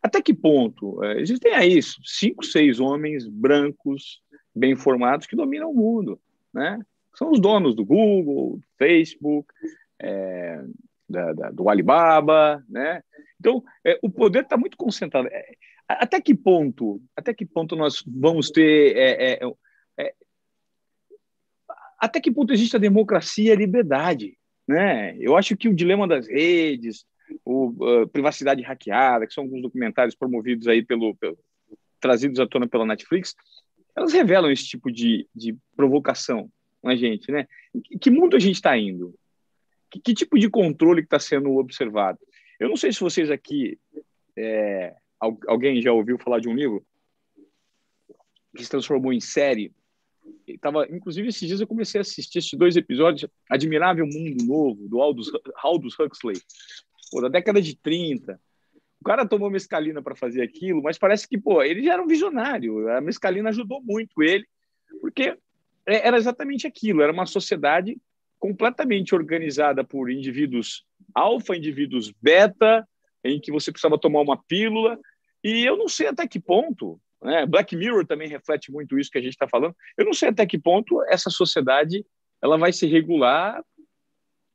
[0.01, 1.03] Até que ponto?
[1.03, 4.21] É, existem aí cinco, seis homens brancos,
[4.53, 6.19] bem informados, que dominam o mundo,
[6.51, 6.79] né?
[7.13, 9.47] São os donos do Google, do Facebook,
[9.99, 10.63] é,
[11.07, 13.03] da, da, do Alibaba, né?
[13.39, 15.27] Então, é, o poder está muito concentrado.
[15.27, 15.55] É,
[15.87, 16.99] até que ponto?
[17.15, 19.39] Até que ponto nós vamos ter é, é,
[22.01, 24.35] até que ponto existe a democracia e a liberdade?
[24.71, 25.17] Né?
[25.19, 27.05] Eu acho que o dilema das redes,
[27.43, 31.37] o uh, privacidade hackeada, que são alguns documentários promovidos aí pelo, pelo,
[31.99, 33.35] trazidos à tona pela Netflix,
[33.93, 36.49] elas revelam esse tipo de, de provocação
[36.81, 37.47] na gente, né?
[37.83, 39.13] Que, que mundo a gente está indo?
[39.89, 42.17] Que, que, tipo de controle está sendo observado?
[42.57, 43.77] Eu não sei se vocês aqui,
[44.37, 46.85] é, alguém já ouviu falar de um livro
[48.55, 49.73] que se transformou em série
[50.59, 55.01] tava, inclusive, esses dias eu comecei a assistir esses dois episódios, Admirável Mundo Novo, do
[55.01, 56.37] Aldous, Aldous Huxley,
[57.11, 58.39] pô, da década de 30.
[58.99, 62.07] O cara tomou mescalina para fazer aquilo, mas parece que, pô, ele já era um
[62.07, 62.87] visionário.
[62.89, 64.45] A mescalina ajudou muito ele,
[64.99, 65.35] porque
[65.85, 67.97] é, era exatamente aquilo, era uma sociedade
[68.39, 72.87] completamente organizada por indivíduos alfa, indivíduos beta,
[73.23, 74.99] em que você precisava tomar uma pílula.
[75.43, 77.45] E eu não sei até que ponto Né?
[77.45, 79.75] Black Mirror também reflete muito isso que a gente está falando.
[79.97, 82.05] Eu não sei até que ponto essa sociedade
[82.41, 83.63] ela vai se regular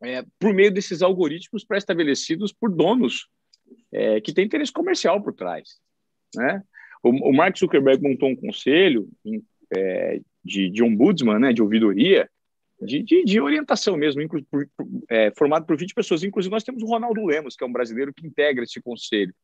[0.03, 3.29] é, por meio desses algoritmos pré-estabelecidos por donos
[3.93, 5.79] é, que têm interesse comercial por trás.
[6.35, 6.63] Né?
[7.03, 9.09] O, o Mark Zuckerberg montou um conselho
[9.75, 12.29] é, de, de ombudsman, né, de ouvidoria,
[12.81, 14.69] de, de, de orientação mesmo, por,
[15.09, 16.23] é, formado por 20 pessoas.
[16.23, 19.35] Inclusive, nós temos o Ronaldo Lemos, que é um brasileiro que integra esse conselho,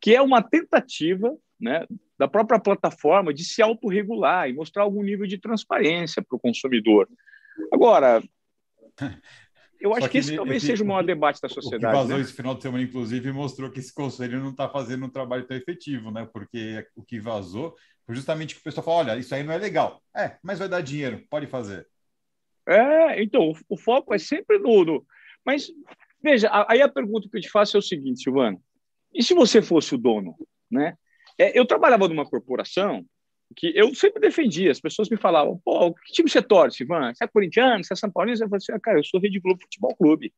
[0.00, 1.86] que é uma tentativa né,
[2.18, 7.08] da própria plataforma de se autorregular e mostrar algum nível de transparência para o consumidor.
[7.72, 8.20] Agora,
[9.80, 11.84] eu acho que, que esse talvez esse, seja o maior debate da sociedade.
[11.84, 12.22] O que vazou né?
[12.22, 15.56] esse final de semana, inclusive, mostrou que esse conselho não está fazendo um trabalho tão
[15.56, 16.28] efetivo, né?
[16.32, 19.58] Porque o que vazou foi justamente que o pessoal falou: olha, isso aí não é
[19.58, 20.02] legal.
[20.16, 21.86] É, mas vai dar dinheiro, pode fazer.
[22.66, 25.06] É, então, o, o foco é sempre no, no.
[25.44, 25.70] Mas,
[26.20, 28.60] veja, aí a pergunta que eu te faço é o seguinte, Silvano:
[29.14, 30.36] e se você fosse o dono,
[30.68, 30.96] né?
[31.42, 33.04] É, eu trabalhava numa corporação
[33.56, 34.70] que eu sempre defendia.
[34.70, 37.12] As pessoas me falavam, pô, que time você torce, Ivan?
[37.12, 37.82] Você é corintiano?
[37.82, 38.36] Você é São Paulino?
[38.36, 40.32] Eu falei assim, ah, cara, eu sou Rede Globo Futebol Clube.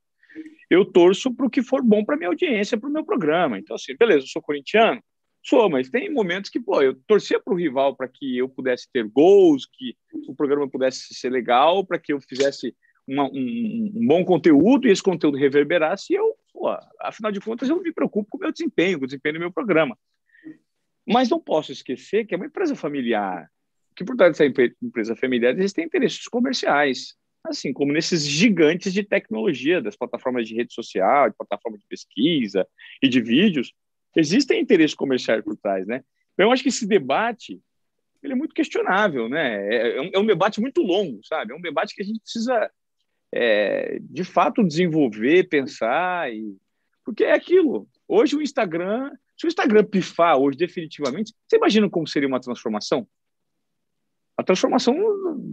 [0.70, 3.58] Eu torço para o que for bom para minha audiência, para o meu programa.
[3.58, 5.02] Então, assim, beleza, eu sou corintiano?
[5.44, 8.88] Sou, mas tem momentos que, pô, eu torcia para o rival para que eu pudesse
[8.90, 9.94] ter gols, que
[10.26, 12.74] o programa pudesse ser legal, para que eu fizesse
[13.06, 16.14] uma, um, um, bom conteúdo e esse conteúdo reverberasse.
[16.14, 19.06] E eu, pô, afinal de contas, eu me preocupo com o meu desempenho, com o
[19.06, 19.98] desempenho do meu programa.
[21.06, 23.50] Mas não posso esquecer que é uma empresa familiar,
[23.94, 27.14] que por trás dessa empresa familiar existem interesses comerciais,
[27.44, 32.66] assim como nesses gigantes de tecnologia, das plataformas de rede social, de plataforma de pesquisa
[33.02, 33.72] e de vídeos,
[34.16, 36.02] existem interesses comerciais por trás, né?
[36.32, 37.60] Então, eu acho que esse debate
[38.24, 39.68] ele é muito questionável, né?
[39.68, 41.52] É, é, um, é um, debate muito longo, sabe?
[41.52, 42.70] É um debate que a gente precisa,
[43.30, 46.56] é, de fato, desenvolver, pensar, e...
[47.04, 47.86] porque é aquilo.
[48.08, 49.10] Hoje o Instagram
[49.44, 53.06] se o Instagram pifar hoje definitivamente, você imagina como seria uma transformação?
[54.36, 54.96] A transformação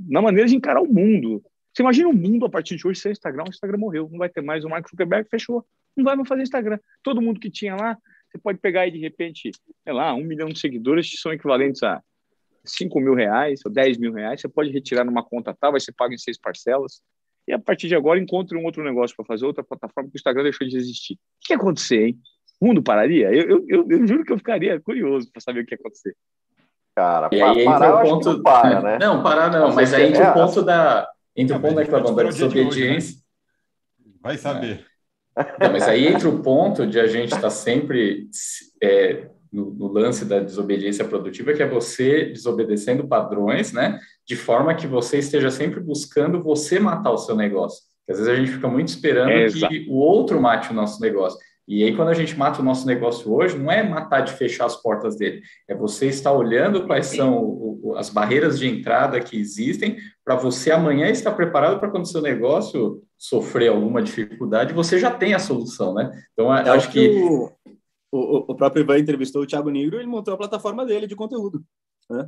[0.08, 1.44] na maneira de encarar o mundo.
[1.74, 4.30] Você imagina o mundo a partir de hoje sem Instagram, o Instagram morreu, não vai
[4.30, 6.80] ter mais, o Mark Zuckerberg fechou, não vai mais fazer Instagram.
[7.04, 7.98] Todo mundo que tinha lá,
[8.30, 9.52] você pode pegar aí de repente,
[9.84, 12.02] sei lá, um milhão de seguidores que são equivalentes a
[12.66, 15.94] 5 mil reais ou 10 mil reais, você pode retirar numa conta tal, vai ser
[15.94, 17.02] pago em seis parcelas,
[17.48, 20.20] e a partir de agora encontre um outro negócio para fazer, outra plataforma que o
[20.20, 21.16] Instagram deixou de existir.
[21.16, 22.20] O que ia acontecer, hein?
[22.62, 23.34] Mundo pararia?
[23.34, 26.16] Eu, eu, eu, eu juro que eu ficaria curioso para saber o que ia acontecer.
[26.96, 28.34] Cara, e aí parar, o ponto...
[28.34, 28.98] não para, né?
[29.00, 31.10] Não, parar não, mas, mas aí entra é, o ponto da...
[31.36, 33.16] Entra o ponto da da desobediência.
[34.06, 34.12] Né?
[34.22, 34.86] Vai saber.
[35.60, 38.30] Não, mas aí entra o ponto de a gente estar tá sempre
[38.84, 44.00] é, no, no, lance da desobediência produtiva, que é você desobedecendo padrões, né?
[44.28, 47.82] De forma que você esteja sempre buscando você matar o seu negócio.
[48.00, 51.02] Porque às vezes a gente fica muito esperando é, que o outro mate o nosso
[51.02, 51.40] negócio.
[51.68, 54.66] E aí, quando a gente mata o nosso negócio hoje, não é matar de fechar
[54.66, 59.98] as portas dele, é você estar olhando quais são as barreiras de entrada que existem
[60.26, 65.34] para você amanhã estar preparado para quando seu negócio sofrer alguma dificuldade, você já tem
[65.34, 66.12] a solução, né?
[66.34, 67.10] Então, acho, acho que.
[67.10, 67.52] que o,
[68.12, 71.16] o, o, próprio Ivan entrevistou o Thiago Negro e ele montou a plataforma dele de
[71.16, 71.64] conteúdo.
[72.10, 72.28] Né?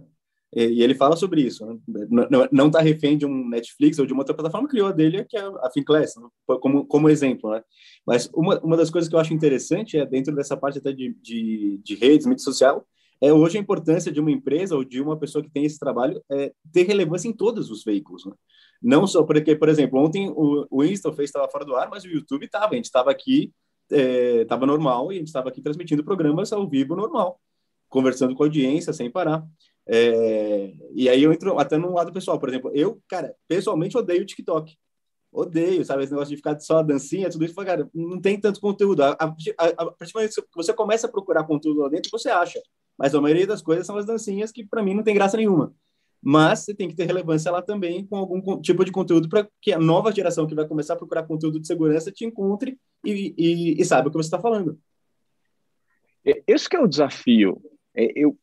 [0.55, 1.65] E, ele fala sobre isso.
[1.65, 2.27] Né?
[2.51, 5.37] Não está refém de um Netflix ou de uma outra plataforma, criou a dele, que
[5.37, 6.27] é a Finclass, né?
[6.59, 7.51] como, como exemplo.
[7.51, 7.63] Né?
[8.05, 11.15] Mas uma, uma das coisas que eu acho interessante é, dentro dessa parte até de,
[11.21, 12.85] de, de redes, mídia social,
[13.21, 16.21] é hoje a importância de uma empresa ou de uma pessoa que tem esse trabalho
[16.29, 18.25] é ter relevância em todos os veículos.
[18.25, 18.33] Né?
[18.81, 22.03] Não só porque, por exemplo, ontem o, o Insta fez estava fora do ar, mas
[22.03, 22.73] o YouTube estava.
[22.73, 23.53] A gente estava aqui,
[23.89, 27.39] estava é, normal e a gente estava aqui transmitindo programas ao vivo normal,
[27.87, 29.47] conversando com a audiência sem parar.
[29.87, 34.23] É, e aí eu entro até no lado pessoal, por exemplo, eu, cara, pessoalmente odeio
[34.23, 34.75] o TikTok.
[35.31, 36.03] Odeio, sabe?
[36.03, 37.55] Esse negócio de ficar só dancinha, tudo isso.
[37.55, 39.01] Cara, não tem tanto conteúdo.
[39.03, 42.11] A, a, a, a partir do momento que você começa a procurar conteúdo lá dentro,
[42.11, 42.61] você acha.
[42.97, 45.73] Mas a maioria das coisas são as dancinhas que, para mim, não tem graça nenhuma.
[46.21, 49.73] Mas você tem que ter relevância lá também com algum tipo de conteúdo para que
[49.73, 53.81] a nova geração que vai começar a procurar conteúdo de segurança te encontre e, e,
[53.81, 54.79] e saiba o que você está falando.
[56.47, 57.61] Esse que é o desafio.
[57.95, 58.37] É, eu,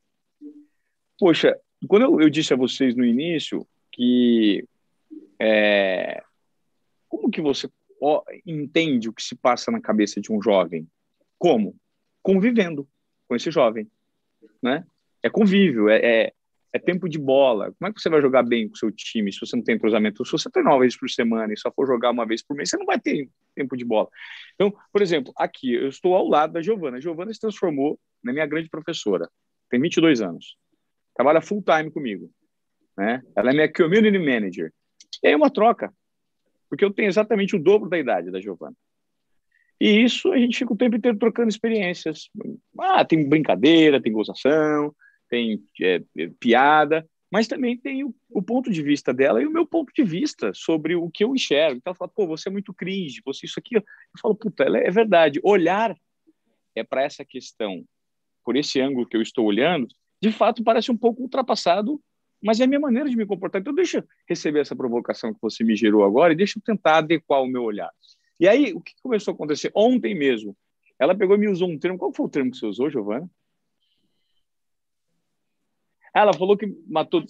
[1.21, 1.55] Poxa,
[1.87, 4.65] quando eu, eu disse a vocês no início que
[5.39, 6.23] é,
[7.07, 7.69] como que você
[8.47, 10.89] entende o que se passa na cabeça de um jovem?
[11.39, 11.77] Como?
[12.23, 12.89] Convivendo
[13.29, 13.87] com esse jovem,
[14.63, 14.87] né?
[15.23, 16.33] É convívio, é, é,
[16.73, 17.71] é, tempo de bola.
[17.79, 19.75] Como é que você vai jogar bem com o seu time se você não tem
[19.75, 20.25] entrosamento?
[20.25, 22.71] Se você treina uma vez por semana e só for jogar uma vez por mês,
[22.71, 24.09] você não vai ter tempo de bola.
[24.55, 26.97] Então, por exemplo, aqui eu estou ao lado da Giovana.
[26.97, 29.29] A Giovana se transformou na minha grande professora.
[29.69, 30.57] Tem 22 anos
[31.21, 32.31] trabalha full time comigo.
[32.97, 33.23] Né?
[33.37, 34.73] Ela é minha community manager.
[35.23, 35.93] E aí uma troca,
[36.69, 38.75] porque eu tenho exatamente o dobro da idade da Giovana.
[39.79, 42.31] E isso a gente fica o tempo inteiro trocando experiências.
[42.79, 44.95] Ah, tem brincadeira, tem gozação,
[45.29, 49.53] tem é, é, piada, mas também tem o, o, ponto de vista dela e o
[49.53, 51.77] meu ponto de vista sobre o que eu enxergo.
[51.77, 53.77] Então ela fala, pô, você é muito cringe, você isso aqui.
[53.77, 53.85] Eu
[54.21, 55.39] falo, puta, é verdade.
[55.43, 55.95] Olhar
[56.75, 57.85] é para essa questão,
[58.43, 59.87] por esse ângulo que eu estou olhando,
[60.21, 62.01] de fato parece um pouco ultrapassado,
[62.43, 63.61] mas é a minha maneira de me comportar.
[63.61, 66.99] Então deixa eu receber essa provocação que você me gerou agora e deixa eu tentar
[66.99, 67.91] adequar o meu olhar.
[68.39, 69.71] E aí, o que começou a acontecer?
[69.75, 70.57] Ontem mesmo,
[70.99, 71.99] ela pegou e me usou um termo.
[71.99, 73.29] Qual foi o termo que você usou, Giovana?
[76.15, 77.23] Ela falou que matou.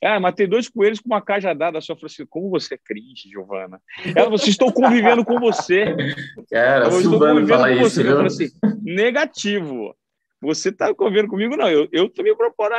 [0.00, 1.94] É, matei dois coelhos com uma cajadada só.
[1.94, 3.80] Falei assim: como você é cringe, Giovana?
[4.04, 5.94] Ela falou assim: estou convivendo com você.
[6.50, 8.02] Cara, eu estou convivendo com isso, você.
[8.02, 8.50] Eu falei assim:
[8.82, 9.94] negativo.
[10.42, 11.56] Você está convivendo comigo?
[11.56, 12.74] Não, eu, eu também incorporo.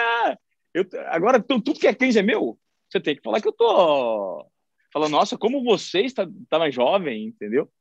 [0.73, 2.59] Eu, agora, tudo que é cringe é meu.
[2.89, 4.45] Você tem que falar que eu tô
[4.91, 7.71] falando, nossa, como você está, está mais jovem, entendeu?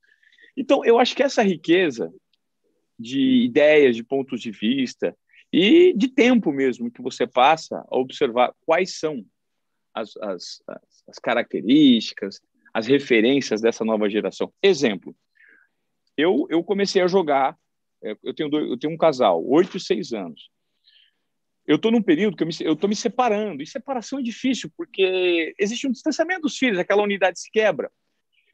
[0.57, 2.13] Então, eu acho que essa riqueza
[2.99, 5.17] de ideias, de pontos de vista,
[5.53, 9.25] e de tempo mesmo que você passa a observar quais são
[9.93, 10.63] as, as,
[11.09, 12.41] as características,
[12.73, 14.53] as referências dessa nova geração.
[14.63, 15.15] Exemplo,
[16.17, 17.59] eu, eu comecei a jogar,
[18.23, 20.51] eu tenho, dois, eu tenho um casal, oito e seis anos.
[21.67, 25.55] Eu estou num período que eu estou me, me separando, e separação é difícil, porque
[25.59, 27.91] existe um distanciamento dos filhos, aquela unidade se quebra.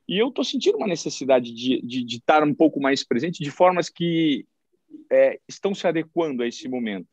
[0.07, 3.51] E eu estou sentindo uma necessidade de, de, de estar um pouco mais presente, de
[3.51, 4.47] formas que
[5.11, 7.09] é, estão se adequando a esse momento.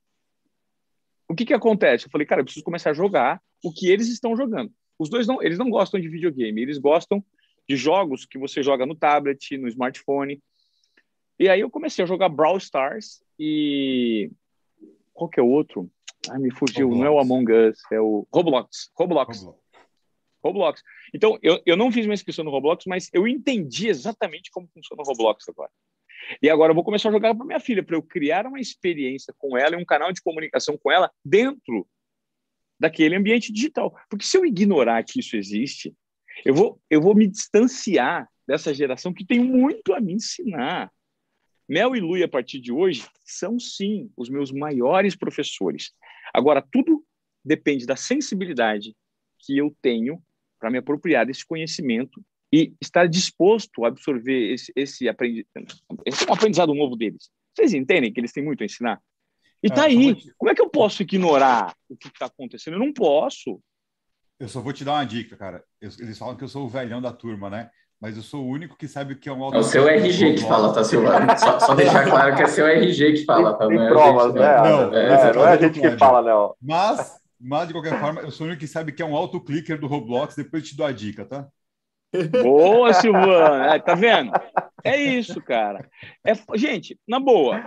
[1.27, 2.05] O que que acontece?
[2.05, 4.71] Eu falei, cara, eu preciso começar a jogar o que eles estão jogando.
[4.97, 7.23] Os dois não, eles não gostam de videogame, eles gostam
[7.67, 10.41] de jogos que você joga no tablet, no smartphone.
[11.39, 14.31] E aí eu comecei a jogar Brawl Stars e
[15.13, 15.89] qual que é o outro?
[16.29, 16.99] Ai, me fugiu, Roblox.
[16.99, 18.91] não é o Among Us, é o Roblox.
[18.95, 19.37] Roblox.
[19.39, 19.65] Roblox.
[20.43, 20.83] Roblox.
[21.13, 25.01] Então, eu, eu não fiz minha inscrição no Roblox, mas eu entendi exatamente como funciona
[25.01, 25.71] o Roblox agora.
[26.41, 29.33] E agora eu vou começar a jogar para minha filha, para eu criar uma experiência
[29.37, 31.87] com ela e um canal de comunicação com ela dentro
[32.79, 33.95] daquele ambiente digital.
[34.09, 35.95] Porque se eu ignorar que isso existe,
[36.43, 40.91] eu vou, eu vou me distanciar dessa geração que tem muito a me ensinar.
[41.67, 45.91] Mel e Lui, a partir de hoje, são sim os meus maiores professores.
[46.33, 47.03] Agora, tudo
[47.43, 48.95] depende da sensibilidade
[49.39, 50.21] que eu tenho
[50.59, 55.47] para me apropriar desse conhecimento e estar disposto a absorver esse, esse, aprendizado,
[56.05, 57.29] esse é aprendizado novo deles.
[57.53, 59.01] Vocês entendem que eles têm muito a ensinar?
[59.61, 60.15] E tá é, aí.
[60.15, 60.33] Te...
[60.37, 62.75] Como é que eu posso ignorar o que está acontecendo?
[62.75, 63.61] Eu não posso.
[64.39, 65.63] Eu só vou te dar uma dica, cara.
[65.81, 67.69] Eu, eles falam que eu sou o velhão da turma, né?
[67.99, 69.55] Mas eu sou o único que sabe o que é um auto.
[69.55, 71.27] É o seu RG que fala, tá, Silvano?
[71.39, 73.67] Só, só, deixar claro que é seu RG que fala, tá?
[73.67, 74.41] Tem é provas, né?
[74.41, 76.55] Não, é, é, não é a gente que fala, não.
[76.61, 79.79] Mas, mas, de qualquer forma, eu sou o único que sabe que é um auto-clicker
[79.79, 80.35] do Roblox.
[80.35, 81.47] Depois eu te dou a dica, tá?
[82.43, 83.75] Boa, Silvana.
[83.75, 84.31] É, tá vendo?
[84.83, 85.89] É isso, cara.
[86.23, 87.63] É, gente, na boa,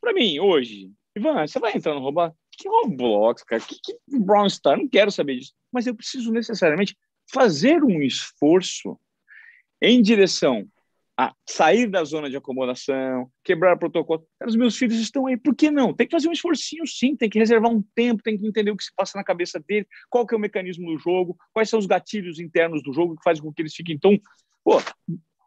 [0.00, 2.34] para mim, hoje, Ivan, você vai entrar no Roblox?
[2.52, 3.62] Que Roblox, cara?
[3.62, 4.76] Que, que Brown Star?
[4.76, 5.52] Não quero saber disso.
[5.72, 6.96] Mas eu preciso necessariamente
[7.32, 8.98] fazer um esforço
[9.80, 10.66] em direção
[11.20, 14.24] a sair da zona de acomodação, quebrar protocolo.
[14.46, 15.92] Os meus filhos estão aí, por que não?
[15.92, 18.76] Tem que fazer um esforcinho sim, tem que reservar um tempo, tem que entender o
[18.76, 21.76] que se passa na cabeça dele, qual que é o mecanismo do jogo, quais são
[21.76, 24.16] os gatilhos internos do jogo que fazem com que eles fiquem tão...
[24.62, 24.80] Pô,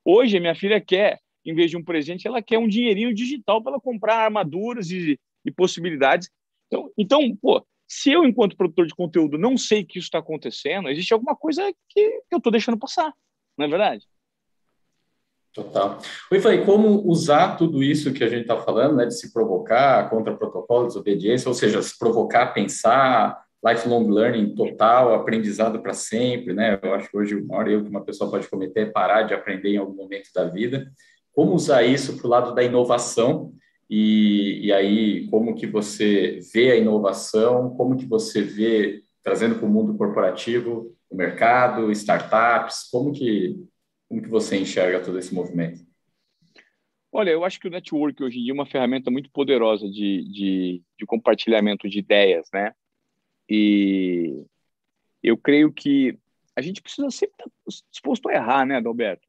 [0.04, 3.72] hoje minha filha quer, em vez de um presente, ela quer um dinheirinho digital para
[3.72, 6.30] ela comprar armaduras e, e possibilidades.
[6.68, 10.90] Então, então, pô, se eu, enquanto produtor de conteúdo, não sei que isso está acontecendo,
[10.90, 13.14] existe alguma coisa que eu estou deixando passar,
[13.58, 14.06] não é verdade?
[15.54, 16.00] Total.
[16.32, 20.10] Oi, falei, como usar tudo isso que a gente está falando, né, de se provocar
[20.10, 26.80] contra protocolo, desobediência, ou seja, se provocar, pensar, lifelong learning total, aprendizado para sempre, né?
[26.82, 29.34] Eu acho que hoje o maior erro que uma pessoa pode cometer é parar de
[29.34, 30.90] aprender em algum momento da vida.
[31.34, 33.52] Como usar isso para o lado da inovação
[33.90, 39.68] e, e aí como que você vê a inovação, como que você vê trazendo para
[39.68, 43.60] o mundo corporativo, o mercado, startups, como que
[44.12, 45.80] como que você enxerga todo esse movimento?
[47.14, 50.24] Olha, eu acho que o network hoje em dia é uma ferramenta muito poderosa de,
[50.30, 52.74] de, de compartilhamento de ideias, né?
[53.50, 54.44] E
[55.24, 56.20] eu creio que
[56.58, 59.26] a gente precisa sempre estar disposto a errar, né, Adalberto?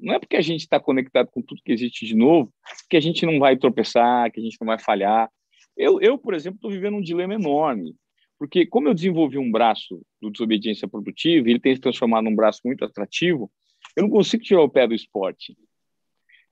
[0.00, 2.54] Não é porque a gente está conectado com tudo que existe de novo
[2.88, 5.28] que a gente não vai tropeçar, que a gente não vai falhar.
[5.76, 7.96] Eu, eu por exemplo, estou vivendo um dilema enorme,
[8.38, 12.60] porque como eu desenvolvi um braço do desobediência produtiva, ele tem se transformado num braço
[12.64, 13.50] muito atrativo,
[13.96, 15.56] eu não consigo tirar o pé do esporte.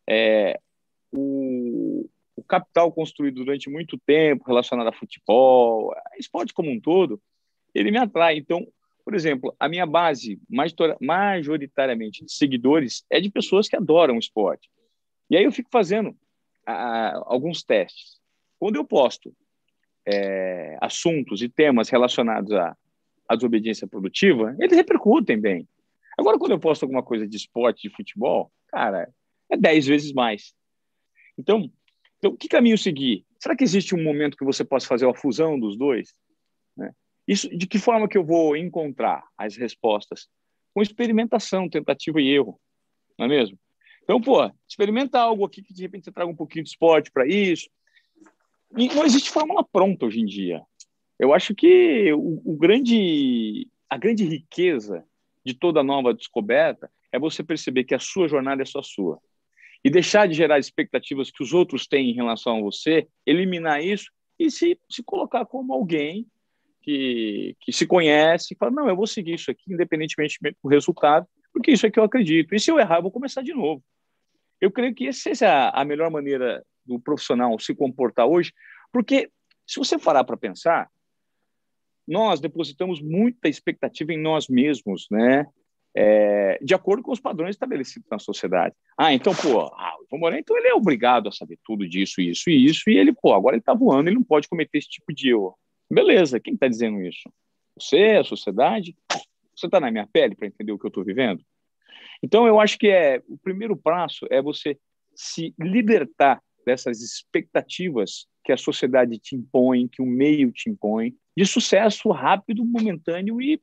[0.08, 0.58] É,
[1.12, 7.20] o, o, capital construído durante muito tempo relacionado a futebol, a esporte como um todo,
[7.74, 8.36] ele me atrai.
[8.36, 8.66] Então,
[9.04, 10.40] por exemplo, a minha base
[11.00, 14.68] majoritariamente de seguidores é de pessoas que adoram esporte.
[15.28, 16.16] E aí eu fico fazendo
[16.66, 18.20] alguns testes.
[18.58, 19.34] Quando eu posto
[20.06, 22.76] é, assuntos e temas relacionados à,
[23.28, 25.68] à desobediência produtiva, eles repercutem bem.
[26.20, 29.10] Agora, quando eu posto alguma coisa de esporte, de futebol, cara,
[29.50, 30.52] é dez vezes mais.
[31.38, 31.72] Então,
[32.18, 33.24] então, que caminho seguir?
[33.38, 36.12] Será que existe um momento que você possa fazer a fusão dos dois?
[36.76, 36.92] Né?
[37.26, 40.28] Isso, de que forma que eu vou encontrar as respostas?
[40.74, 42.60] Com experimentação, tentativa e erro,
[43.18, 43.58] não é mesmo?
[44.02, 47.26] Então, pô, experimenta algo aqui que de repente você traga um pouquinho de esporte para
[47.26, 47.66] isso.
[48.76, 50.60] E não existe fórmula pronta hoje em dia.
[51.18, 55.02] Eu acho que o, o grande, a grande riqueza
[55.44, 59.18] de toda nova descoberta é você perceber que a sua jornada é só sua
[59.84, 64.10] e deixar de gerar expectativas que os outros têm em relação a você, eliminar isso
[64.38, 66.26] e se, se colocar como alguém
[66.82, 71.26] que, que se conhece e fala, não, eu vou seguir isso aqui, independentemente do resultado,
[71.52, 72.54] porque isso é que eu acredito.
[72.54, 73.82] E se eu errar, eu vou começar de novo.
[74.60, 78.52] Eu creio que essa é a melhor maneira do profissional se comportar hoje,
[78.92, 79.30] porque
[79.66, 80.90] se você parar para pensar,
[82.10, 85.46] nós depositamos muita expectativa em nós mesmos, né?
[85.94, 88.74] é, de acordo com os padrões estabelecidos na sociedade.
[88.96, 92.64] Ah, então, pô, ah, o então ele é obrigado a saber tudo disso, isso e
[92.64, 95.30] isso, e ele, pô, agora ele está voando, ele não pode cometer esse tipo de
[95.30, 95.58] erro.
[95.90, 97.28] Beleza, quem está dizendo isso?
[97.78, 98.96] Você, a sociedade?
[99.54, 101.42] Você está na minha pele para entender o que eu estou vivendo?
[102.22, 104.78] Então, eu acho que é o primeiro passo é você
[105.14, 111.46] se libertar dessas expectativas que a sociedade te impõe, que o meio te impõe, de
[111.46, 113.60] sucesso rápido, momentâneo e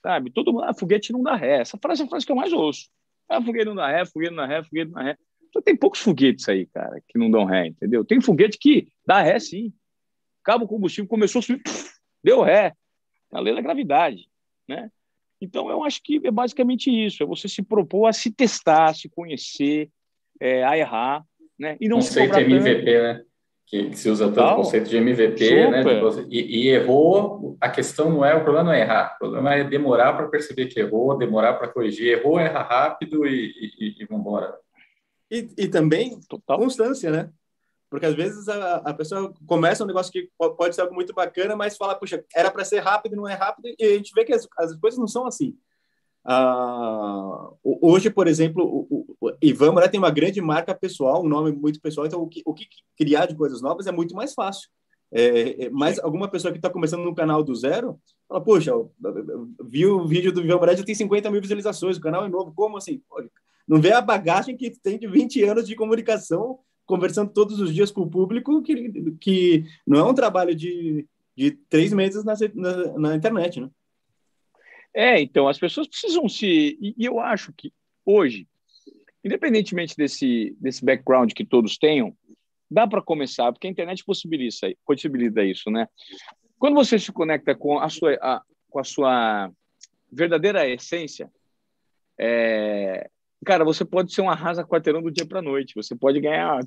[0.00, 0.30] Sabe?
[0.30, 1.60] Todo mundo, ah, foguete não dá ré.
[1.60, 2.88] Essa frase é a frase que eu mais ouço.
[3.28, 5.18] Ah, foguete não dá ré, foguete não dá ré, foguete não dá ré.
[5.48, 8.04] Então, tem poucos foguetes aí, cara, que não dão ré, entendeu?
[8.04, 9.72] Tem foguete que dá ré, sim.
[10.44, 11.62] Cabo combustível começou a subir,
[12.22, 12.74] deu ré.
[13.32, 14.28] É a lei da gravidade,
[14.68, 14.90] né?
[15.40, 17.22] Então, eu acho que é basicamente isso.
[17.22, 19.90] É você se propor a se testar, a se conhecer,
[20.40, 21.24] é, a errar,
[21.58, 21.76] né?
[21.80, 23.02] E não Conceito se MVP, tanto.
[23.02, 23.24] né?
[23.70, 25.84] Que, que se usa tanto o conceito de MVP, né?
[26.28, 29.62] E, e, errou, a questão não é, o problema não é errar, o problema é
[29.62, 32.18] demorar para perceber que errou, demorar para corrigir.
[32.18, 34.58] Errou, erra rápido e, e, e vamos embora.
[35.30, 36.58] E, e também Total.
[36.58, 37.30] constância, né?
[37.88, 41.54] Porque às vezes a, a pessoa começa um negócio que pode ser algo muito bacana,
[41.54, 44.32] mas fala, puxa, era para ser rápido, não é rápido, e a gente vê que
[44.32, 45.56] as, as coisas não são assim.
[46.26, 51.50] Uh, hoje, por exemplo, o, o, Ivan Moreira tem uma grande marca pessoal, um nome
[51.52, 52.66] muito pessoal, então o que, o que
[52.96, 54.68] criar de coisas novas é muito mais fácil.
[55.12, 57.98] É, é, mas alguma pessoa que está começando no canal do zero,
[58.28, 58.72] fala, poxa,
[59.66, 62.52] viu o vídeo do Ivan Moreira, já tem 50 mil visualizações, o canal é novo,
[62.54, 63.02] como assim?
[63.66, 67.90] Não vê a bagagem que tem de 20 anos de comunicação, conversando todos os dias
[67.90, 71.06] com o público, que, que não é um trabalho de,
[71.36, 73.70] de três meses na, na, na internet, né?
[74.94, 76.78] É, então, as pessoas precisam se.
[76.80, 77.72] E, eu acho que
[78.04, 78.48] hoje,
[79.24, 82.16] independentemente desse, desse background que todos tenham,
[82.70, 85.86] dá para começar, porque a internet possibilita, possibilita isso, né?
[86.58, 89.50] Quando você se conecta com a sua, a, com a sua
[90.12, 91.30] verdadeira essência,
[92.18, 93.08] é,
[93.44, 96.60] cara, você pode ser um arrasa quarteirão do dia para noite, você pode ganhar.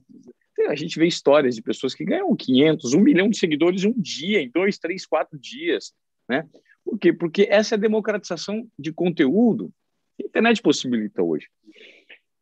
[0.68, 4.42] A gente vê histórias de pessoas que ganham 500, um milhão de seguidores um dia,
[4.42, 5.94] em dois, três, quatro dias,
[6.28, 6.48] né?
[6.84, 7.14] Por quê?
[7.14, 9.72] Porque essa é a democratização de conteúdo
[10.18, 11.48] que a internet possibilita hoje.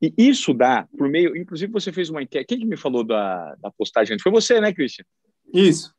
[0.01, 1.37] E isso dá, por meio.
[1.37, 2.47] Inclusive, você fez uma enquete.
[2.47, 4.17] Quem que me falou da, da postagem?
[4.19, 5.05] Foi você, né, Christian?
[5.53, 5.93] Isso.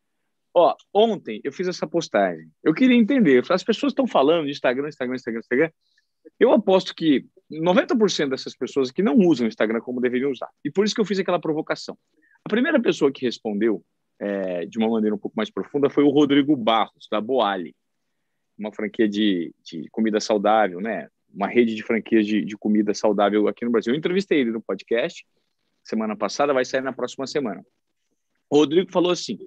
[0.54, 2.50] Ó, ontem eu fiz essa postagem.
[2.62, 3.44] Eu queria entender.
[3.50, 5.70] As pessoas estão falando de Instagram, Instagram, Instagram, Instagram.
[6.38, 10.48] Eu aposto que 90% dessas pessoas que não usam o Instagram como deveriam usar.
[10.64, 11.96] E por isso que eu fiz aquela provocação.
[12.44, 13.84] A primeira pessoa que respondeu
[14.20, 17.74] é, de uma maneira um pouco mais profunda foi o Rodrigo Barros, da Boali
[18.58, 21.08] uma franquia de, de comida saudável, né?
[21.32, 23.92] Uma rede de franquias de, de comida saudável aqui no Brasil.
[23.92, 25.24] Eu entrevistei ele no podcast
[25.82, 27.64] semana passada, vai sair na próxima semana.
[28.48, 29.38] O Rodrigo falou assim: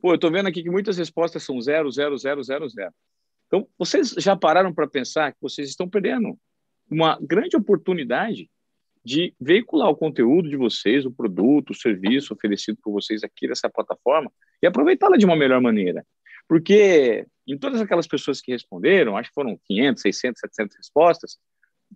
[0.00, 2.92] pô, eu tô vendo aqui que muitas respostas são zero, zero, zero, zero, zero.
[3.46, 6.38] Então, vocês já pararam para pensar que vocês estão perdendo
[6.90, 8.50] uma grande oportunidade
[9.04, 13.68] de veicular o conteúdo de vocês, o produto, o serviço oferecido por vocês aqui nessa
[13.68, 14.30] plataforma
[14.62, 16.04] e aproveitá-la de uma melhor maneira.
[16.46, 21.38] Porque em todas aquelas pessoas que responderam, acho que foram 500, 600, 700 respostas,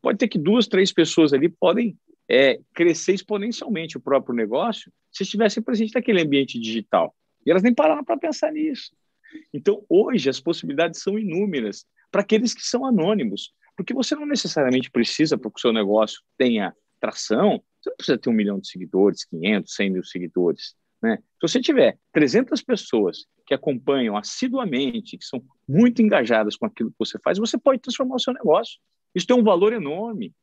[0.00, 1.96] pode ter que duas, três pessoas ali podem
[2.28, 7.14] é, crescer exponencialmente o próprio negócio se estivessem presentes naquele ambiente digital.
[7.46, 8.90] E elas nem pararam para pensar nisso.
[9.52, 14.90] Então, hoje, as possibilidades são inúmeras para aqueles que são anônimos, porque você não necessariamente
[14.90, 18.68] precisa, para que o seu negócio tenha tração, você não precisa ter um milhão de
[18.68, 20.74] seguidores, 500, 100 mil seguidores.
[21.02, 21.18] Né?
[21.18, 26.98] Se você tiver 300 pessoas que acompanham assiduamente, que são muito engajadas com aquilo que
[26.98, 28.78] você faz, você pode transformar o seu negócio.
[29.14, 30.34] Isso tem um valor enorme.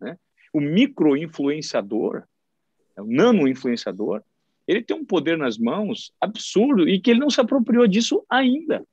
[0.00, 0.16] Né?
[0.52, 2.24] O micro-influenciador,
[2.96, 4.22] é o nano-influenciador,
[4.66, 8.84] ele tem um poder nas mãos absurdo e que ele não se apropriou disso ainda.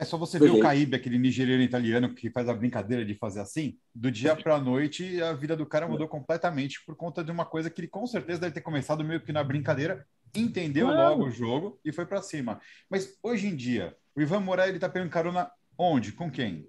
[0.00, 3.40] É só você ver o Caibe, aquele nigeriano italiano que faz a brincadeira de fazer
[3.40, 3.76] assim.
[3.92, 7.44] Do dia para a noite, a vida do cara mudou completamente por conta de uma
[7.44, 11.30] coisa que ele com certeza deve ter começado meio que na brincadeira, entendeu logo o
[11.30, 12.60] jogo e foi para cima.
[12.88, 16.12] Mas hoje em dia, o Ivan Moraes ele tá pegando carona onde?
[16.12, 16.68] Com quem?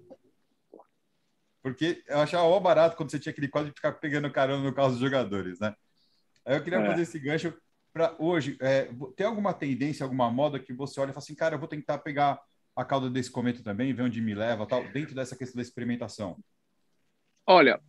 [1.62, 4.74] Porque eu achava ó barato quando você tinha aquele quadro de ficar pegando carona no
[4.74, 5.74] carro dos jogadores, né?
[6.44, 6.86] Aí eu queria é.
[6.86, 7.54] fazer esse gancho
[7.92, 8.56] para hoje.
[8.60, 11.68] É, tem alguma tendência, alguma moda que você olha e fala assim, cara, eu vou
[11.68, 12.40] tentar pegar
[12.74, 16.38] a cauda desse cometa também, ver onde me leva, tal, dentro dessa questão da experimentação?
[17.46, 17.80] Olha,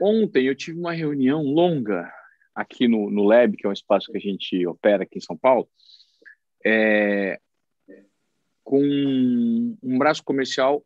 [0.00, 2.12] ontem eu tive uma reunião longa
[2.56, 5.36] aqui no, no Lab, que é um espaço que a gente opera aqui em São
[5.36, 5.68] Paulo,
[6.64, 7.38] é,
[8.64, 10.82] com um braço comercial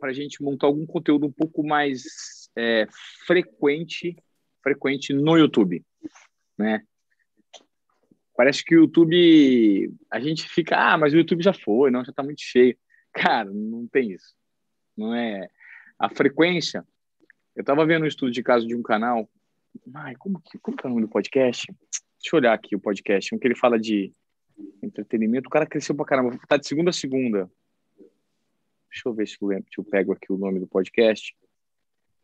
[0.00, 2.86] para a gente montar algum conteúdo um pouco mais é,
[3.24, 4.16] frequente,
[4.60, 5.84] frequente no YouTube,
[6.58, 6.82] né?
[8.36, 12.10] Parece que o YouTube, a gente fica, ah, mas o YouTube já foi, não, já
[12.10, 12.76] está muito cheio.
[13.12, 14.34] Cara, não tem isso.
[14.96, 15.48] Não é.
[15.96, 16.84] A frequência.
[17.54, 19.30] Eu estava vendo um estudo de caso de um canal.
[19.94, 21.66] Ai, como que, como que é o nome do podcast?
[21.66, 23.34] Deixa eu olhar aqui o podcast.
[23.34, 24.12] Um que ele fala de
[24.82, 25.48] entretenimento.
[25.48, 26.38] O cara cresceu pra caramba.
[26.48, 27.50] Tá de segunda a segunda.
[28.90, 31.34] Deixa eu ver se eu, lembro, se eu pego aqui o nome do podcast.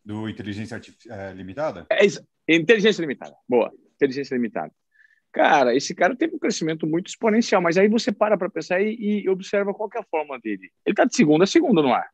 [0.05, 1.87] Do Inteligência é, Limitada?
[1.91, 3.37] É, inteligência Limitada.
[3.49, 3.73] Boa.
[3.97, 4.73] Inteligência Limitada.
[5.33, 9.23] Cara, esse cara teve um crescimento muito exponencial, mas aí você para para pensar e,
[9.23, 10.73] e, observa qual é a forma dele.
[10.85, 12.11] Ele está de segunda a segunda no ar.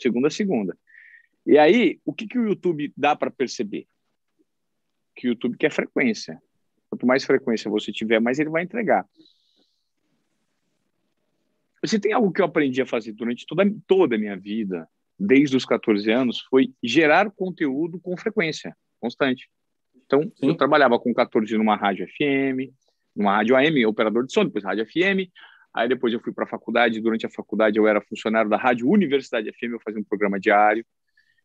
[0.00, 0.78] Segunda a segunda.
[1.46, 3.86] E aí, o que, que o YouTube dá para perceber?
[5.14, 6.40] Que o YouTube quer frequência.
[6.90, 9.06] Quanto mais frequência você tiver, mais ele vai entregar.
[11.84, 14.88] Se tem algo que eu aprendi a fazer durante toda, toda a minha vida,
[15.18, 19.48] desde os 14 anos, foi gerar conteúdo com frequência, constante.
[20.06, 20.48] Então, Sim.
[20.48, 22.72] eu trabalhava com 14 numa rádio FM,
[23.14, 25.30] numa rádio AM, operador de som, depois rádio FM.
[25.74, 28.88] Aí depois eu fui para a faculdade, durante a faculdade eu era funcionário da Rádio
[28.88, 30.86] Universidade FM, eu fazia um programa diário.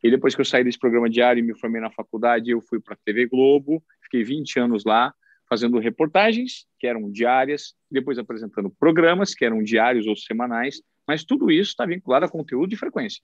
[0.04, 2.80] E depois que eu saí desse programa diário e me formei na faculdade, eu fui
[2.80, 5.14] para a TV Globo, fiquei 20 anos lá,
[5.50, 11.52] fazendo reportagens, que eram diárias, depois apresentando programas, que eram diários ou semanais, mas tudo
[11.52, 13.22] isso está vinculado a conteúdo e frequência.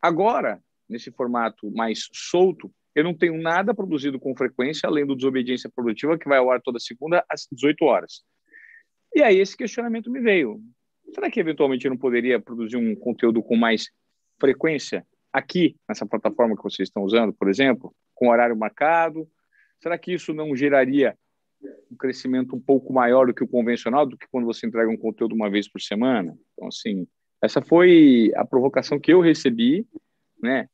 [0.00, 5.70] Agora, nesse formato mais solto, eu não tenho nada produzido com frequência, além do Desobediência
[5.74, 8.22] Produtiva, que vai ao ar toda segunda às 18 horas.
[9.14, 10.60] E aí esse questionamento me veio.
[11.14, 13.90] Será que eventualmente eu não poderia produzir um conteúdo com mais
[14.38, 19.28] frequência aqui, nessa plataforma que vocês estão usando, por exemplo, com horário marcado?
[19.80, 21.16] Será que isso não geraria
[21.90, 24.96] um crescimento um pouco maior do que o convencional, do que quando você entrega um
[24.96, 26.36] conteúdo uma vez por semana?
[26.52, 27.06] Então, assim,
[27.42, 29.86] essa foi a provocação que eu recebi,
[30.42, 30.68] né?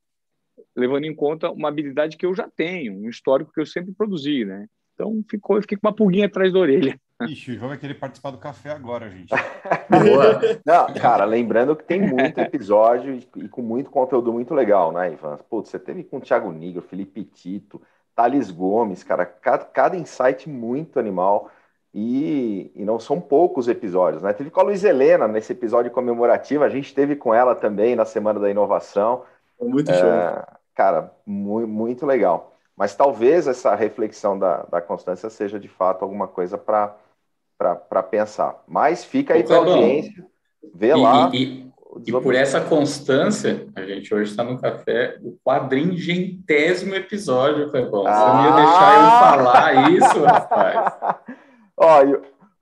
[0.77, 4.45] levando em conta uma habilidade que eu já tenho, um histórico que eu sempre produzi,
[4.45, 4.67] né?
[4.95, 6.99] Então ficou, eu fiquei com uma pulguinha atrás da orelha.
[7.29, 9.31] Ixi, o Ivan vai querer participar do café agora, gente.
[10.67, 15.39] Não, cara, lembrando que tem muito episódio e com muito conteúdo muito legal, né, Ivan?
[15.49, 17.81] Putz, você teve com o Thiago Nigro, Felipe Tito,
[18.15, 21.51] Thales Gomes, cara, cada, cada insight muito animal.
[21.95, 24.33] E, e, não são poucos episódios, né?
[24.33, 28.07] Teve com a Luiz Helena nesse episódio comemorativo, a gente teve com ela também na
[28.07, 29.25] Semana da Inovação.
[29.61, 30.09] Muito show.
[30.09, 30.43] É,
[30.75, 32.52] cara, muito, muito legal.
[32.77, 38.63] Mas talvez essa reflexão da, da Constância seja de fato alguma coisa para pensar.
[38.67, 40.27] Mas fica aí para a audiência,
[40.75, 41.31] vê e, lá.
[41.33, 41.71] E,
[42.07, 48.07] e, por essa constância, a gente hoje está no café, o quadringentésimo episódio, Clebão.
[48.07, 48.15] Ah!
[48.15, 50.95] Você não ia deixar eu falar isso, rapaz.
[51.77, 52.03] Ó,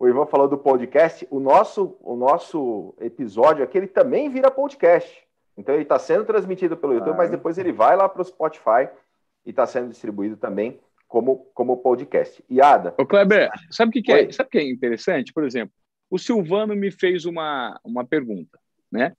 [0.01, 1.29] o Ivan falou do podcast.
[1.31, 5.23] O nosso, o nosso episódio aqui ele também vira podcast.
[5.57, 8.25] Então ele está sendo transmitido pelo YouTube, ah, mas depois ele vai lá para o
[8.25, 8.89] Spotify
[9.45, 12.43] e está sendo distribuído também como, como podcast.
[12.49, 12.95] E Ada.
[12.99, 14.31] Ô Kleber, sabe o que, que é?
[14.33, 15.33] Sabe que é interessante?
[15.33, 15.75] Por exemplo,
[16.09, 18.59] o Silvano me fez uma, uma pergunta,
[18.91, 19.13] né?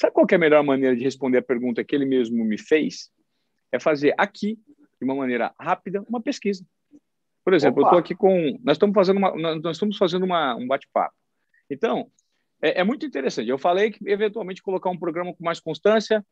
[0.00, 3.10] Sabe qual é a melhor maneira de responder a pergunta que ele mesmo me fez?
[3.72, 4.56] É fazer aqui,
[5.00, 6.64] de uma maneira rápida, uma pesquisa.
[7.44, 7.88] Por exemplo, Opa.
[7.88, 8.58] eu estou aqui com.
[8.62, 11.14] Nós estamos fazendo, uma, nós estamos fazendo uma, um bate-papo.
[11.68, 12.10] Então,
[12.62, 13.48] é, é muito interessante.
[13.48, 16.24] Eu falei que, eventualmente, colocar um programa com mais constância.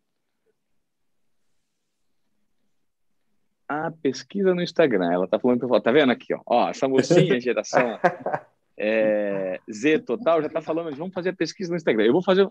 [3.69, 7.99] A pesquisa no Instagram, ela tá falando, tá vendo aqui, ó, ó essa mocinha, geração
[8.79, 12.05] é, Z total, já tá falando, vamos fazer a pesquisa no Instagram.
[12.05, 12.49] Eu vou fazer.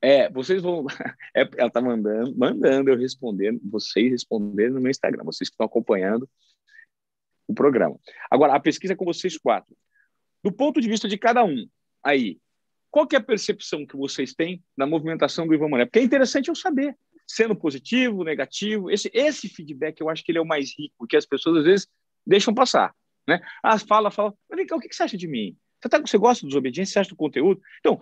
[0.00, 0.86] É, vocês vão.
[1.34, 5.64] É, ela tá mandando, mandando eu responder, vocês responderem no meu Instagram, vocês que estão
[5.64, 6.28] acompanhando
[7.48, 7.98] o programa.
[8.30, 9.74] Agora, a pesquisa é com vocês quatro.
[10.44, 11.66] Do ponto de vista de cada um,
[12.04, 12.38] aí,
[12.90, 15.86] qual que é a percepção que vocês têm da movimentação do Ivan Mané?
[15.86, 16.94] Porque é interessante eu saber,
[17.32, 21.16] sendo positivo, negativo, esse, esse feedback eu acho que ele é o mais rico, porque
[21.16, 21.88] as pessoas às vezes
[22.26, 22.94] deixam passar.
[23.26, 23.40] Né?
[23.62, 24.34] Ah, fala, fala.
[24.54, 25.56] Vem cá, o que você acha de mim?
[25.80, 26.92] Você, tá, você gosta dos obediências?
[26.92, 27.58] Você acha do conteúdo?
[27.80, 27.98] Então,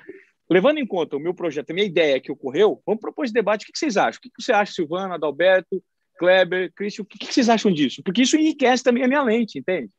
[0.50, 3.62] levando em conta o meu projeto, a minha ideia que ocorreu, vamos propor esse debate.
[3.62, 4.18] O que vocês acham?
[4.18, 5.80] O que você acha, Silvana, Adalberto,
[6.18, 7.04] Kleber, Cristian?
[7.04, 8.02] O que vocês acham disso?
[8.02, 9.90] Porque isso enriquece também a minha lente, entende?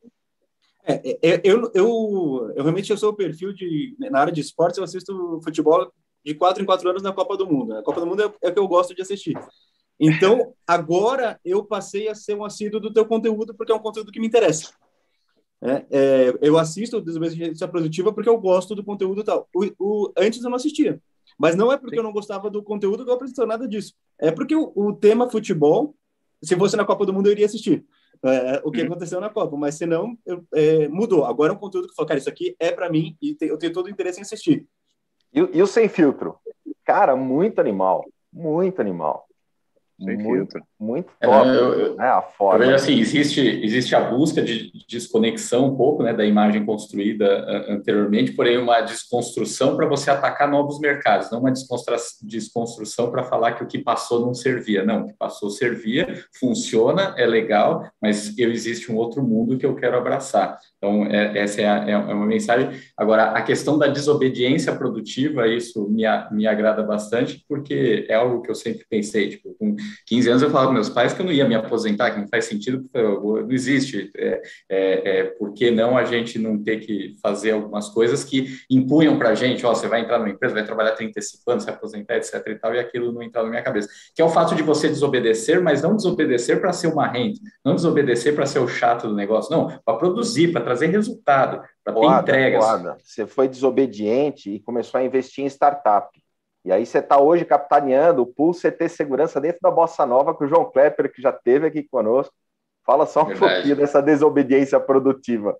[0.84, 4.42] É, é, é, eu, eu, eu realmente eu sou o perfil de na área de
[4.42, 5.94] esportes eu assisto futebol
[6.24, 7.78] de quatro em quatro anos na Copa do Mundo.
[7.78, 9.38] A Copa do Mundo é, é o que eu gosto de assistir.
[10.00, 14.12] Então agora eu passei a ser um assíduo do teu conteúdo porque é um conteúdo
[14.12, 14.72] que me interessa.
[15.64, 19.48] É, é, eu assisto o Desobediência Produtiva porque eu gosto do conteúdo tal.
[19.54, 21.00] O, o, antes eu não assistia.
[21.38, 23.94] Mas não é porque eu não gostava do conteúdo que eu apresentei nada disso.
[24.20, 25.96] É porque o, o, tema futebol,
[26.44, 27.86] se fosse na Copa do Mundo, eu iria assistir.
[28.24, 28.88] É, é o que uhum.
[28.88, 29.56] aconteceu na Copa.
[29.56, 30.18] Mas se não,
[30.54, 31.26] é, mudou.
[31.26, 33.46] Agora é um conteúdo que eu falo, cara, isso aqui é para mim e te,
[33.46, 34.68] eu tenho todo o interesse em assistir.
[35.34, 36.38] E, e o Sem Filtro?
[36.84, 38.06] Cara, muito animal.
[38.32, 39.28] Muito animal.
[40.04, 40.64] Sem muito, filtro.
[40.80, 42.08] muito é, top, é, eu, né?
[42.08, 42.64] A forma.
[42.64, 47.46] Eu vejo assim, existe, existe a busca de desconexão um pouco né, da imagem construída
[47.70, 53.64] anteriormente, porém uma desconstrução para você atacar novos mercados, não uma desconstrução para falar que
[53.64, 54.84] o que passou não servia.
[54.84, 59.66] Não, o que passou servia, funciona, é legal, mas eu existe um outro mundo que
[59.66, 60.60] eu quero abraçar.
[60.78, 62.72] Então, é, essa é, a, é, uma mensagem.
[62.98, 68.50] Agora, a questão da desobediência produtiva, isso me, me agrada bastante, porque é algo que
[68.50, 69.30] eu sempre pensei.
[69.30, 69.76] Tipo, com
[70.08, 72.28] 15 anos, eu falava com meus pais que eu não ia me aposentar, que não
[72.28, 74.12] faz sentido, não existe.
[74.16, 78.48] É, é, é, por que não a gente não ter que fazer algumas coisas que
[78.70, 79.66] impunham para a gente?
[79.66, 82.36] Ó, você vai entrar numa empresa, vai trabalhar 35 anos, se aposentar, etc.
[82.48, 83.90] e tal, e aquilo não entrava na minha cabeça.
[84.16, 87.76] Que é o fato de você desobedecer, mas não desobedecer para ser uma renda, não
[87.76, 92.22] desobedecer para ser o chato do negócio, não, para produzir, para trazer resultado, para ter
[92.22, 92.64] entregas.
[92.64, 92.98] Boada.
[93.04, 96.21] Você foi desobediente e começou a investir em startup.
[96.64, 100.46] E aí você está hoje capitaneando o Pool CT Segurança dentro da Bossa Nova, com
[100.46, 102.34] o João Klepper, que já teve aqui conosco.
[102.86, 103.54] Fala só um Verdade.
[103.54, 105.58] pouquinho dessa desobediência produtiva.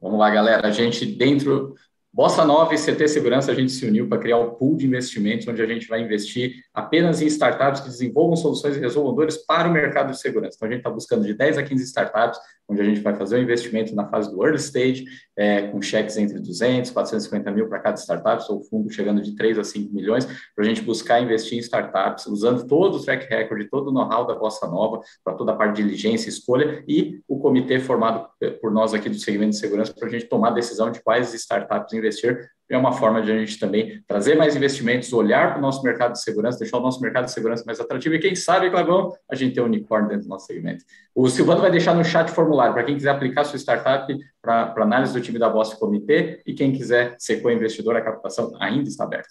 [0.00, 0.66] Vamos lá, galera.
[0.66, 1.74] A gente, dentro
[2.12, 5.46] Bossa Nova e CT Segurança, a gente se uniu para criar um pool de investimentos,
[5.46, 9.68] onde a gente vai investir apenas em startups que desenvolvam soluções e resolvam dores para
[9.68, 10.56] o mercado de segurança.
[10.56, 13.36] Então, a gente está buscando de 10 a 15 startups, onde a gente vai fazer
[13.36, 15.04] o investimento na fase do early stage,
[15.36, 19.58] é, com cheques entre 200, 450 mil para cada startup, ou fundo chegando de 3
[19.58, 23.66] a 5 milhões, para a gente buscar investir em startups, usando todo o track record,
[23.70, 27.38] todo o know-how da Bossa Nova, para toda a parte de diligência, escolha, e o
[27.38, 28.28] comitê formado
[28.60, 31.32] por nós aqui do segmento de segurança, para a gente tomar a decisão de quais
[31.32, 35.62] startups investir é uma forma de a gente também trazer mais investimentos, olhar para o
[35.62, 38.70] nosso mercado de segurança, deixar o nosso mercado de segurança mais atrativo e quem sabe,
[38.70, 40.84] Clavão, a gente tem um unicórnio dentro do nosso segmento.
[41.14, 45.12] O Silvano vai deixar no chat formulário para quem quiser aplicar sua startup para análise
[45.12, 49.28] do time da Boss Comitê e quem quiser ser co-investidor, a captação ainda está aberta.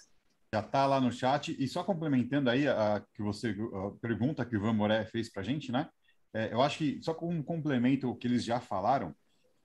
[0.52, 1.54] Já está lá no chat.
[1.58, 5.42] E só complementando aí a, que você a pergunta que o Ivan Moré fez para
[5.42, 5.88] a gente, né?
[6.34, 9.14] É, eu acho que só como um complemento o que eles já falaram,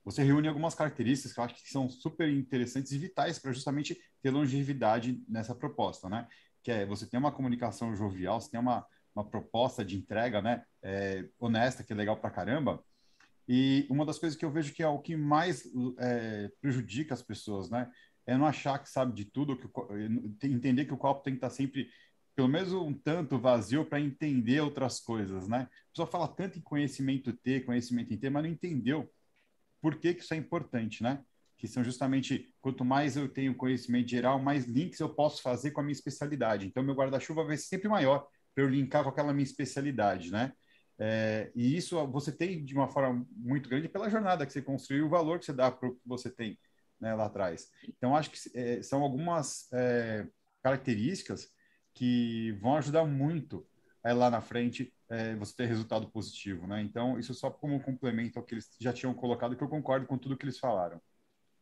[0.04, 3.98] você reúne algumas características que eu acho que são super interessantes e vitais para justamente
[4.22, 6.28] ter longevidade nessa proposta, né?
[6.62, 10.62] Que é você tem uma comunicação jovial, você tem uma, uma proposta de entrega, né?
[10.82, 12.84] É, honesta, que é legal para caramba.
[13.48, 15.64] E uma das coisas que eu vejo que é o que mais
[15.98, 17.90] é, prejudica as pessoas, né?
[18.26, 21.50] É não achar que sabe de tudo, que entender que o copo tem que estar
[21.50, 21.88] sempre
[22.34, 25.68] pelo menos um tanto vazio para entender outras coisas, né?
[25.70, 29.08] A pessoa fala tanto em conhecimento ter, conhecimento em ter, mas não entendeu
[29.84, 31.22] por que, que isso é importante, né?
[31.58, 35.82] Que são justamente, quanto mais eu tenho conhecimento geral, mais links eu posso fazer com
[35.82, 36.66] a minha especialidade.
[36.66, 40.54] Então, meu guarda-chuva vai ser sempre maior para eu linkar com aquela minha especialidade, né?
[40.98, 45.04] É, e isso você tem de uma forma muito grande pela jornada que você construiu,
[45.04, 46.58] o valor que você dá para o que você tem
[46.98, 47.68] né, lá atrás.
[47.86, 50.26] Então, acho que é, são algumas é,
[50.62, 51.50] características
[51.92, 53.66] que vão ajudar muito
[54.04, 56.82] é, lá na frente é, você ter resultado positivo, né?
[56.82, 60.06] Então, isso só como um complemento ao que eles já tinham colocado, que eu concordo
[60.06, 61.00] com tudo que eles falaram.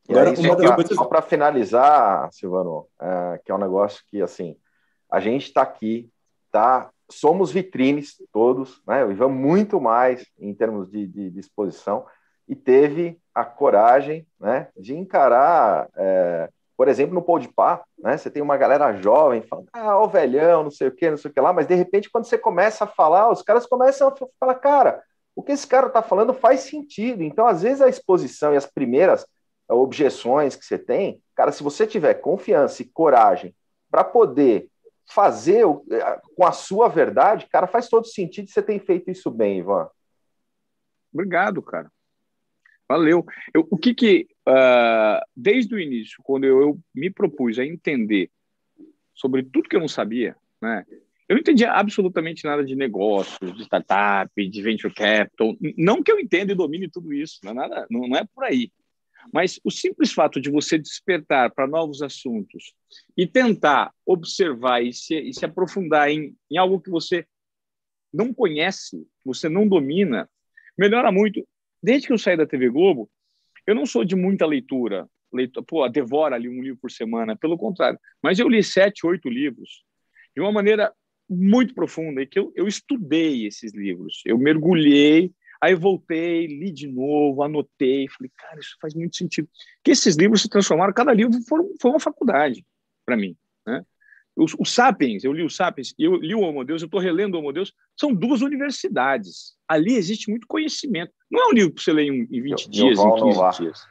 [0.09, 1.29] Agora, aí, só para coisas...
[1.29, 4.57] finalizar, Silvano, é, que é um negócio que, assim,
[5.11, 6.11] a gente está aqui,
[6.51, 6.91] tá?
[7.09, 9.05] Somos vitrines todos, né?
[9.05, 12.05] O Ivan muito mais em termos de, de, de exposição
[12.49, 16.51] e teve a coragem, né, de encarar é,
[16.83, 20.71] por exemplo, no Podpah, né, você tem uma galera jovem falando, ah, o velhão, não
[20.73, 22.89] sei o que, não sei o que lá, mas de repente, quando você começa a
[22.89, 25.01] falar, os caras começam a falar, cara,
[25.37, 27.23] o que esse cara está falando faz sentido.
[27.23, 29.25] Então, às vezes, a exposição e as primeiras
[29.69, 33.55] objeções que você tem, cara, se você tiver confiança e coragem
[33.89, 34.69] para poder
[35.07, 35.65] fazer
[36.37, 39.89] com a sua verdade, cara, faz todo sentido você tem feito isso bem, Ivan.
[41.15, 41.89] Obrigado, cara.
[42.89, 43.25] Valeu.
[43.55, 48.31] Eu, o que que, uh, desde o início, quando eu, eu, me propus a entender
[49.15, 50.85] sobre tudo que eu não sabia, né?
[51.29, 55.57] Eu não entendia absolutamente nada de negócios, de startup, de venture capital.
[55.79, 58.45] Não que eu entenda e domine tudo isso, não é, nada, não, não é por
[58.45, 58.71] aí.
[59.33, 62.75] Mas o simples fato de você despertar para novos assuntos
[63.17, 67.25] e tentar observar e se, e se aprofundar em, em algo que você
[68.13, 70.29] não conhece, você não domina,
[70.77, 71.47] melhora muito.
[71.83, 73.11] Desde que eu saí da TV Globo,
[73.67, 77.59] eu não sou de muita leitura, leitura pô, devora ali um livro por semana, pelo
[77.59, 77.99] contrário.
[78.23, 79.85] Mas eu li sete, oito livros
[80.35, 80.93] de uma maneira
[81.29, 86.89] muito profunda e que eu, eu estudei esses livros, eu mergulhei, aí voltei, li de
[86.89, 89.49] novo, anotei, falei, cara, isso faz muito sentido.
[89.83, 92.65] Que esses livros se transformaram, cada livro foi, foi uma faculdade
[93.05, 93.85] para mim, né?
[94.35, 97.35] Os, os, Sapiens, eu li os Sapiens, eu li o Homo Deus, eu estou relendo
[97.35, 99.55] o Homo Deus, são duas universidades.
[99.69, 101.13] Ali existe muito conhecimento.
[101.31, 103.63] Não é um livro para você ler em, em 20 eu, dias, eu em 15
[103.63, 103.87] dias.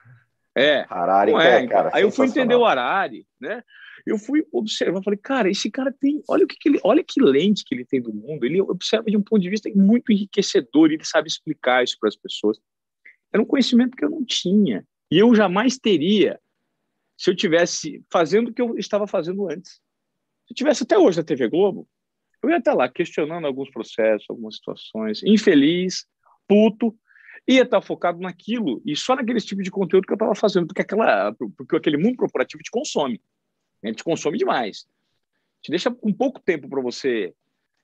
[0.56, 3.64] É, Harari, não é, cara, Aí eu fui entender o Harari, né?
[4.06, 7.22] Eu fui observar, falei, cara, esse cara tem, olha o que, que, ele, olha que
[7.22, 8.44] lente que ele tem do mundo.
[8.44, 12.16] Ele observa de um ponto de vista muito enriquecedor, ele sabe explicar isso para as
[12.16, 12.60] pessoas.
[13.32, 16.40] Era um conhecimento que eu não tinha e eu jamais teria
[17.18, 19.80] se eu tivesse fazendo o que eu estava fazendo antes.
[20.52, 21.88] Eu tivesse até hoje na TV Globo,
[22.44, 26.06] eu ia estar lá questionando alguns processos, algumas situações, infeliz,
[26.46, 26.94] puto,
[27.48, 30.82] ia estar focado naquilo e só naquele tipo de conteúdo que eu estava fazendo, porque,
[30.82, 33.22] aquela, porque aquele mundo corporativo te consome.
[33.82, 33.94] Né?
[33.94, 34.86] Te consome demais.
[35.62, 37.34] Te deixa um pouco tempo para você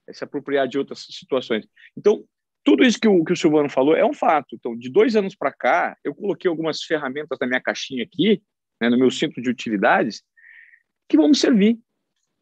[0.06, 1.66] eh, se apropriar de outras situações.
[1.96, 2.26] Então,
[2.66, 4.56] tudo isso que o, que o Silvano falou é um fato.
[4.56, 8.44] Então, de dois anos para cá, eu coloquei algumas ferramentas na minha caixinha aqui,
[8.82, 10.22] né, no meu centro de utilidades,
[11.08, 11.80] que vão me servir.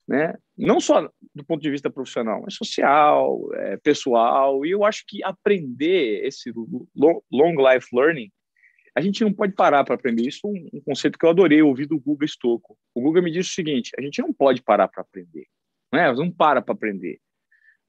[0.07, 0.35] Né?
[0.57, 4.65] Não só do ponto de vista profissional, mas social, é, pessoal.
[4.65, 6.51] E eu acho que aprender esse
[7.31, 8.29] long life learning
[8.95, 10.25] a gente não pode parar para aprender.
[10.25, 12.77] Isso é um, um, conceito que eu adorei ouvir do Guga Stocco.
[12.93, 15.45] O Guga me disse o seguinte: a gente não pode parar para aprender.
[15.91, 16.13] Não, é?
[16.13, 17.19] não para para aprender.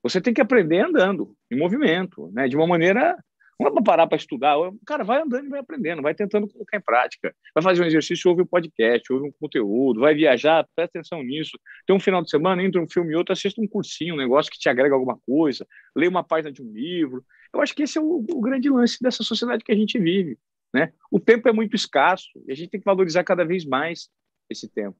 [0.03, 2.49] Você tem que aprender andando, em movimento, né?
[2.49, 3.17] de uma maneira.
[3.59, 4.59] Não é para parar para estudar.
[4.59, 7.35] O cara vai andando e vai aprendendo, vai tentando colocar em prática.
[7.55, 11.59] Vai fazer um exercício, ouve um podcast, ouve um conteúdo, vai viajar, presta atenção nisso.
[11.87, 14.53] Tem um final de semana, entra um filme e outro, assista um cursinho, um negócio
[14.53, 17.25] que te agrega alguma coisa, lê uma página de um livro.
[17.53, 20.39] Eu acho que esse é o, o grande lance dessa sociedade que a gente vive.
[20.75, 20.93] Né?
[21.11, 24.11] O tempo é muito escasso e a gente tem que valorizar cada vez mais
[24.51, 24.97] esse tempo.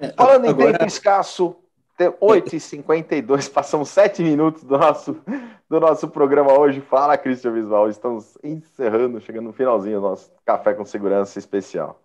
[0.00, 0.70] É, Falando Agora...
[0.70, 1.56] em tempo escasso,
[1.98, 5.16] 8h52, passamos 7 minutos do nosso,
[5.68, 6.80] do nosso programa hoje.
[6.80, 7.88] Fala, Cristian Visual.
[7.88, 12.00] Estamos encerrando, chegando no finalzinho do nosso Café com Segurança especial.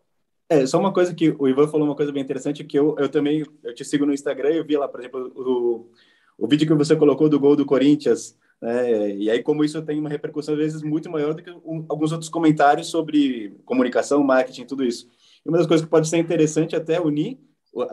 [0.48, 3.10] É, só uma coisa que o Ivan falou, uma coisa bem interessante, que eu, eu
[3.10, 5.92] também eu te sigo no Instagram e eu vi lá, por exemplo, o,
[6.38, 9.16] o vídeo que você colocou do gol do Corinthians né?
[9.16, 12.12] E aí, como isso tem uma repercussão, às vezes, muito maior do que um, alguns
[12.12, 15.08] outros comentários sobre comunicação, marketing, tudo isso.
[15.46, 17.40] E uma das coisas que pode ser interessante até unir,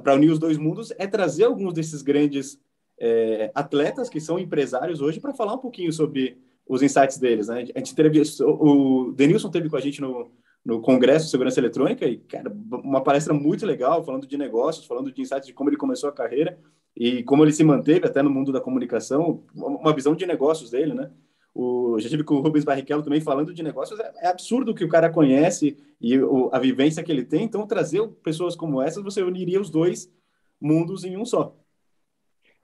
[0.03, 2.59] para unir os dois mundos, é trazer alguns desses grandes
[2.99, 7.49] é, atletas que são empresários hoje para falar um pouquinho sobre os insights deles.
[7.49, 7.66] Né?
[7.74, 10.31] A gente teve, o Denilson teve com a gente no,
[10.64, 15.12] no Congresso de Segurança Eletrônica e, cara, uma palestra muito legal, falando de negócios, falando
[15.12, 16.59] de insights de como ele começou a carreira
[16.97, 20.95] e como ele se manteve até no mundo da comunicação, uma visão de negócios dele,
[20.95, 21.11] né?
[21.59, 24.74] O, já tive com o Rubens Barrichello também falando de negócios, é, é absurdo o
[24.74, 28.82] que o cara conhece e o, a vivência que ele tem, então trazer pessoas como
[28.82, 30.12] essas, você uniria os dois
[30.61, 31.57] mundos em um só.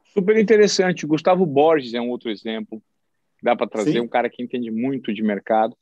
[0.04, 1.06] Super interessante.
[1.06, 2.82] Gustavo Borges é um outro exemplo.
[3.42, 4.00] Dá para trazer Sim.
[4.00, 5.74] um cara que entende muito de mercado.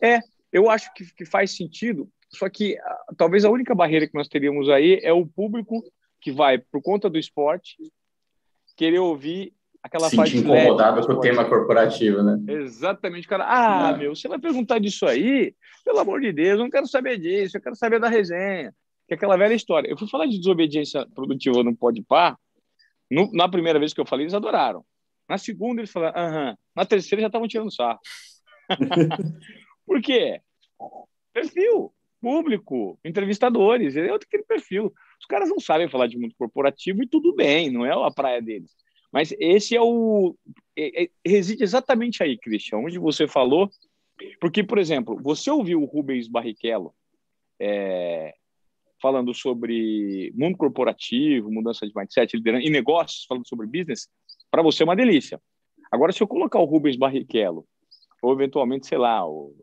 [0.00, 0.20] É,
[0.52, 4.28] eu acho que, que faz sentido, só que uh, talvez a única barreira que nós
[4.28, 5.82] teríamos aí é o público
[6.20, 7.76] que vai, por conta do esporte,
[8.76, 9.52] querer ouvir
[9.82, 12.38] aquela Sentir parte incomodado com o tema corporativo, né?
[12.48, 13.44] Exatamente, cara.
[13.46, 13.98] Ah, é.
[13.98, 15.54] meu, você vai perguntar disso aí?
[15.84, 18.72] Pelo amor de Deus, eu não quero saber disso, eu quero saber da resenha.
[19.08, 19.88] Que é aquela velha história.
[19.88, 22.38] Eu fui falar de desobediência produtiva no Pode Par.
[23.32, 24.84] Na primeira vez que eu falei, eles adoraram.
[25.28, 26.56] Na segunda, eles falaram, aham.
[26.74, 27.98] Na terceira, já estavam tirando sarro.
[29.84, 30.40] Por quê?
[31.32, 34.92] Perfil, público, entrevistadores, é outro aquele perfil.
[35.20, 38.40] Os caras não sabem falar de mundo corporativo e tudo bem, não é a praia
[38.40, 38.70] deles.
[39.12, 40.34] Mas esse é o.
[40.76, 43.70] É, é, reside exatamente aí, Christian, onde você falou.
[44.40, 46.94] Porque, por exemplo, você ouviu o Rubens Barrichello
[47.60, 48.34] é,
[49.00, 54.08] falando sobre mundo corporativo, mudança de mindset, liderança e negócios, falando sobre business,
[54.50, 55.40] para você é uma delícia.
[55.90, 57.66] Agora, se eu colocar o Rubens Barrichello,
[58.22, 59.54] ou eventualmente, sei lá, o,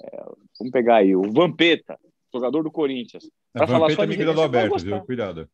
[0.00, 0.24] é,
[0.58, 1.98] vamos pegar aí, o Vampeta,
[2.32, 5.00] jogador do Corinthians, para falar só é amigo do Adalberto, viu?
[5.02, 5.48] Cuidado.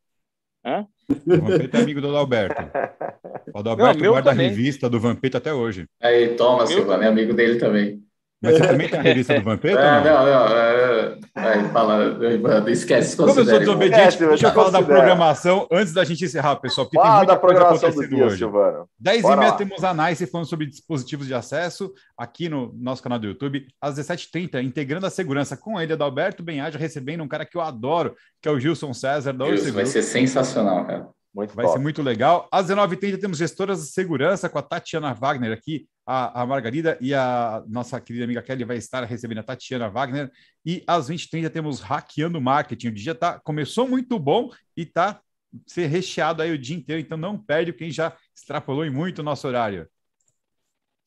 [0.64, 0.86] Hã?
[1.08, 2.62] O Vampeta é amigo do Adalberto.
[3.52, 4.46] O Adalberto Não, guarda também.
[4.46, 5.86] a revista do Vampeta até hoje.
[6.00, 8.00] Aí, toma, Silva, é amigo dele também.
[8.42, 9.78] Mas você também tem revista do Vampeta?
[9.78, 10.56] É, não, não.
[10.56, 13.14] É, é, fala, esquece.
[13.14, 16.86] Como eu sou desobediente, deixa eu falar da programação antes da gente encerrar, pessoal.
[16.86, 18.38] Porque Fala tem muita da programação coisa do dia, hoje.
[18.38, 18.88] Silvano.
[18.98, 23.02] 10 Bora e meia temos a Nice falando sobre dispositivos de acesso aqui no nosso
[23.02, 23.66] canal do YouTube.
[23.78, 28.14] Às 17h30, integrando a segurança com ele, Adalberto Benhaja, recebendo um cara que eu adoro,
[28.40, 31.08] que é o Gilson César da Isso, vai ser sensacional, cara.
[31.34, 31.76] Muito Vai top.
[31.76, 32.48] ser muito legal.
[32.50, 37.14] Às 19h30 temos gestoras de segurança com a Tatiana Wagner aqui, a, a Margarida e
[37.14, 40.28] a nossa querida amiga Kelly vai estar recebendo a Tatiana Wagner.
[40.66, 42.88] E às 20h30 temos Hackeando Marketing.
[42.88, 45.20] O dia tá, começou muito bom e está
[45.64, 49.22] ser recheado aí o dia inteiro, então não perde quem já extrapolou em muito o
[49.22, 49.88] nosso horário.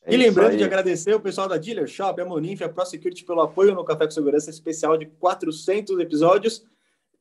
[0.04, 3.41] É e lembrando de agradecer o pessoal da Dealer Shop, a Moninf, a ProSecurity pelo
[3.41, 6.66] apoio no Café com Segurança especial de 400 episódios.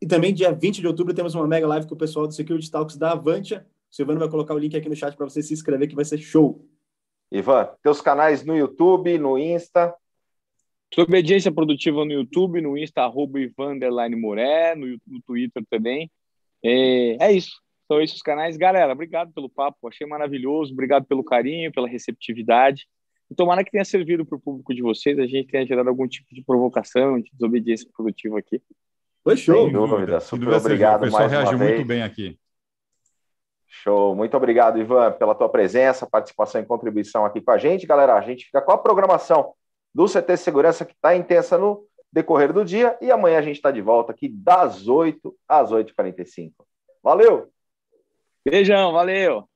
[0.00, 2.70] E também, dia 20 de outubro, temos uma mega live com o pessoal do Security
[2.70, 3.66] Talks da Avantia.
[3.90, 6.04] O Silvano vai colocar o link aqui no chat para você se inscrever, que vai
[6.04, 6.64] ser show.
[7.32, 9.94] Ivan, teus canais no YouTube, no Insta.
[10.98, 13.78] Obediência Produtiva no YouTube, no Insta, arroba Ivan
[14.10, 16.10] Moré, no, no Twitter também.
[16.62, 17.52] É, é isso.
[17.88, 18.58] São esses os canais.
[18.58, 19.88] Galera, obrigado pelo papo.
[19.88, 20.74] Achei maravilhoso.
[20.74, 22.86] Obrigado pelo carinho, pela receptividade.
[23.30, 25.18] E tomara que tenha servido para o público de vocês.
[25.18, 28.60] A gente tenha gerado algum tipo de provocação, de desobediência produtiva aqui.
[29.24, 29.64] Foi show.
[29.64, 30.20] Sem dúvida.
[30.20, 31.00] Super dúvida, obrigado.
[31.00, 32.38] O pessoal reagiu muito bem aqui.
[33.74, 34.14] Show.
[34.14, 37.86] Muito obrigado, Ivan, pela tua presença, participação e contribuição aqui com a gente.
[37.86, 39.54] Galera, a gente fica com a programação
[39.94, 43.70] do CT Segurança que está intensa no decorrer do dia e amanhã a gente está
[43.70, 46.52] de volta aqui das 8 às 8h45.
[47.02, 47.48] Valeu!
[48.44, 49.48] Beijão, valeu!